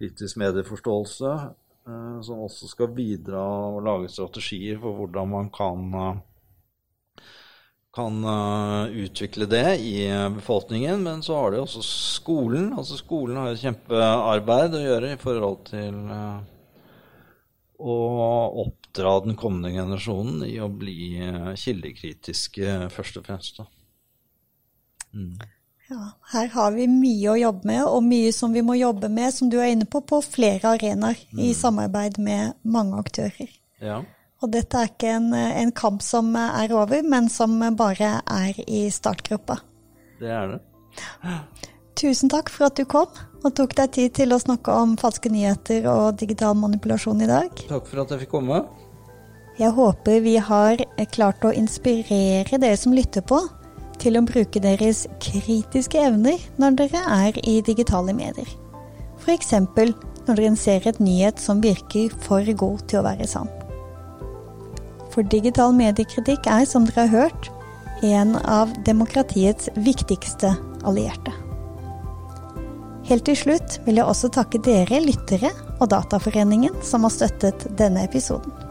kritisk 0.00 0.38
medieforståelse, 0.40 1.30
som 2.24 2.38
også 2.46 2.68
skal 2.70 2.88
bidra 2.96 3.42
og 3.68 3.82
lage 3.84 4.08
strategier 4.08 4.78
for 4.80 4.96
hvordan 4.96 5.28
man 5.28 5.50
kan, 5.52 5.82
kan 7.92 8.28
utvikle 8.88 9.48
det 9.50 9.74
i 9.84 10.06
befolkningen. 10.38 11.02
Men 11.04 11.20
så 11.26 11.36
har 11.36 11.52
det 11.52 11.60
også 11.60 11.84
skolen. 11.84 12.70
Altså 12.72 12.96
Skolen 12.96 13.36
har 13.36 13.52
et 13.52 13.60
kjempearbeid 13.60 14.78
å 14.78 14.82
gjøre 14.86 15.12
i 15.12 15.20
forhold 15.20 15.60
til 15.68 16.00
å 17.80 17.96
oppdra 18.64 19.16
den 19.24 19.36
kommende 19.40 19.72
generasjonen 19.74 20.44
i 20.46 20.58
å 20.60 20.68
bli 20.68 21.16
eh, 21.24 21.54
kildekritiske, 21.56 22.76
først 22.92 23.20
og 23.20 23.26
fremst. 23.26 23.62
Mm. 25.14 25.40
Ja, 25.90 26.04
her 26.32 26.50
har 26.54 26.74
vi 26.76 26.86
mye 26.86 27.32
å 27.32 27.38
jobbe 27.40 27.66
med, 27.66 27.82
og 27.88 28.04
mye 28.06 28.30
som 28.34 28.52
vi 28.54 28.62
må 28.62 28.76
jobbe 28.78 29.10
med, 29.10 29.32
som 29.34 29.50
du 29.50 29.58
er 29.58 29.72
inne 29.72 29.88
på, 29.90 30.04
på 30.06 30.20
flere 30.22 30.76
arenaer 30.76 31.18
mm. 31.32 31.40
i 31.48 31.50
samarbeid 31.56 32.20
med 32.22 32.54
mange 32.62 33.00
aktører. 33.00 33.50
Ja. 33.82 33.98
Og 34.40 34.52
dette 34.54 34.78
er 34.78 34.92
ikke 34.92 35.16
en, 35.18 35.32
en, 35.34 35.72
kamp 35.76 36.04
som 36.04 36.30
er 36.38 36.72
over, 36.72 37.02
men 37.02 37.26
som 37.32 37.58
bare 37.76 38.20
er 38.22 38.62
i 38.70 38.84
startgruppa. 38.92 39.58
Det 40.20 40.30
er 40.30 40.54
det. 40.54 40.62
Tusen 42.00 42.30
takk 42.32 42.48
for 42.52 42.70
at 42.70 42.78
du 42.78 42.86
kom 42.88 43.10
og 43.40 43.54
tok 43.56 43.74
deg 43.78 43.92
tid 43.96 44.14
til 44.18 44.34
å 44.34 44.40
snakke 44.40 44.74
om 44.82 44.96
falske 45.00 45.32
nyheter 45.32 45.86
og 45.90 46.18
digital 46.20 46.56
manipulasjon 46.60 47.22
i 47.24 47.30
dag. 47.30 47.64
Takk 47.70 47.88
for 47.88 48.02
at 48.02 48.12
jeg 48.12 48.24
fikk 48.24 48.34
komme. 48.36 48.62
Jeg 49.60 49.74
håper 49.76 50.20
vi 50.24 50.36
har 50.40 50.80
klart 51.12 51.44
å 51.44 51.52
inspirere 51.52 52.60
dere 52.60 52.76
som 52.80 52.94
lytter 52.96 53.24
på, 53.26 53.40
til 54.00 54.16
å 54.16 54.24
bruke 54.24 54.62
deres 54.64 55.04
kritiske 55.20 56.00
evner 56.00 56.40
når 56.60 56.78
dere 56.78 57.02
er 57.16 57.40
i 57.44 57.58
digitale 57.64 58.14
medier. 58.16 58.48
F.eks. 59.20 59.52
når 59.52 60.40
dere 60.40 60.54
ser 60.56 60.88
et 60.88 61.00
nyhet 61.00 61.40
som 61.42 61.60
virker 61.60 62.12
for 62.24 62.44
god 62.62 62.86
til 62.88 63.02
å 63.02 63.06
være 63.10 63.28
sann. 63.28 63.50
For 65.10 65.26
digital 65.26 65.74
mediekritikk 65.76 66.46
er, 66.48 66.64
som 66.64 66.86
dere 66.86 67.04
har 67.08 67.26
hørt, 67.26 67.52
en 68.06 68.36
av 68.48 68.72
demokratiets 68.86 69.68
viktigste 69.76 70.54
allierte. 70.88 71.34
Helt 73.10 73.24
til 73.26 73.34
slutt 73.34 73.80
vil 73.88 73.98
jeg 73.98 74.06
også 74.06 74.28
takke 74.30 74.60
dere 74.62 75.00
lyttere 75.02 75.50
og 75.80 75.88
Dataforeningen 75.90 76.76
som 76.86 77.02
har 77.02 77.10
støttet 77.10 77.66
denne 77.74 78.04
episoden. 78.06 78.69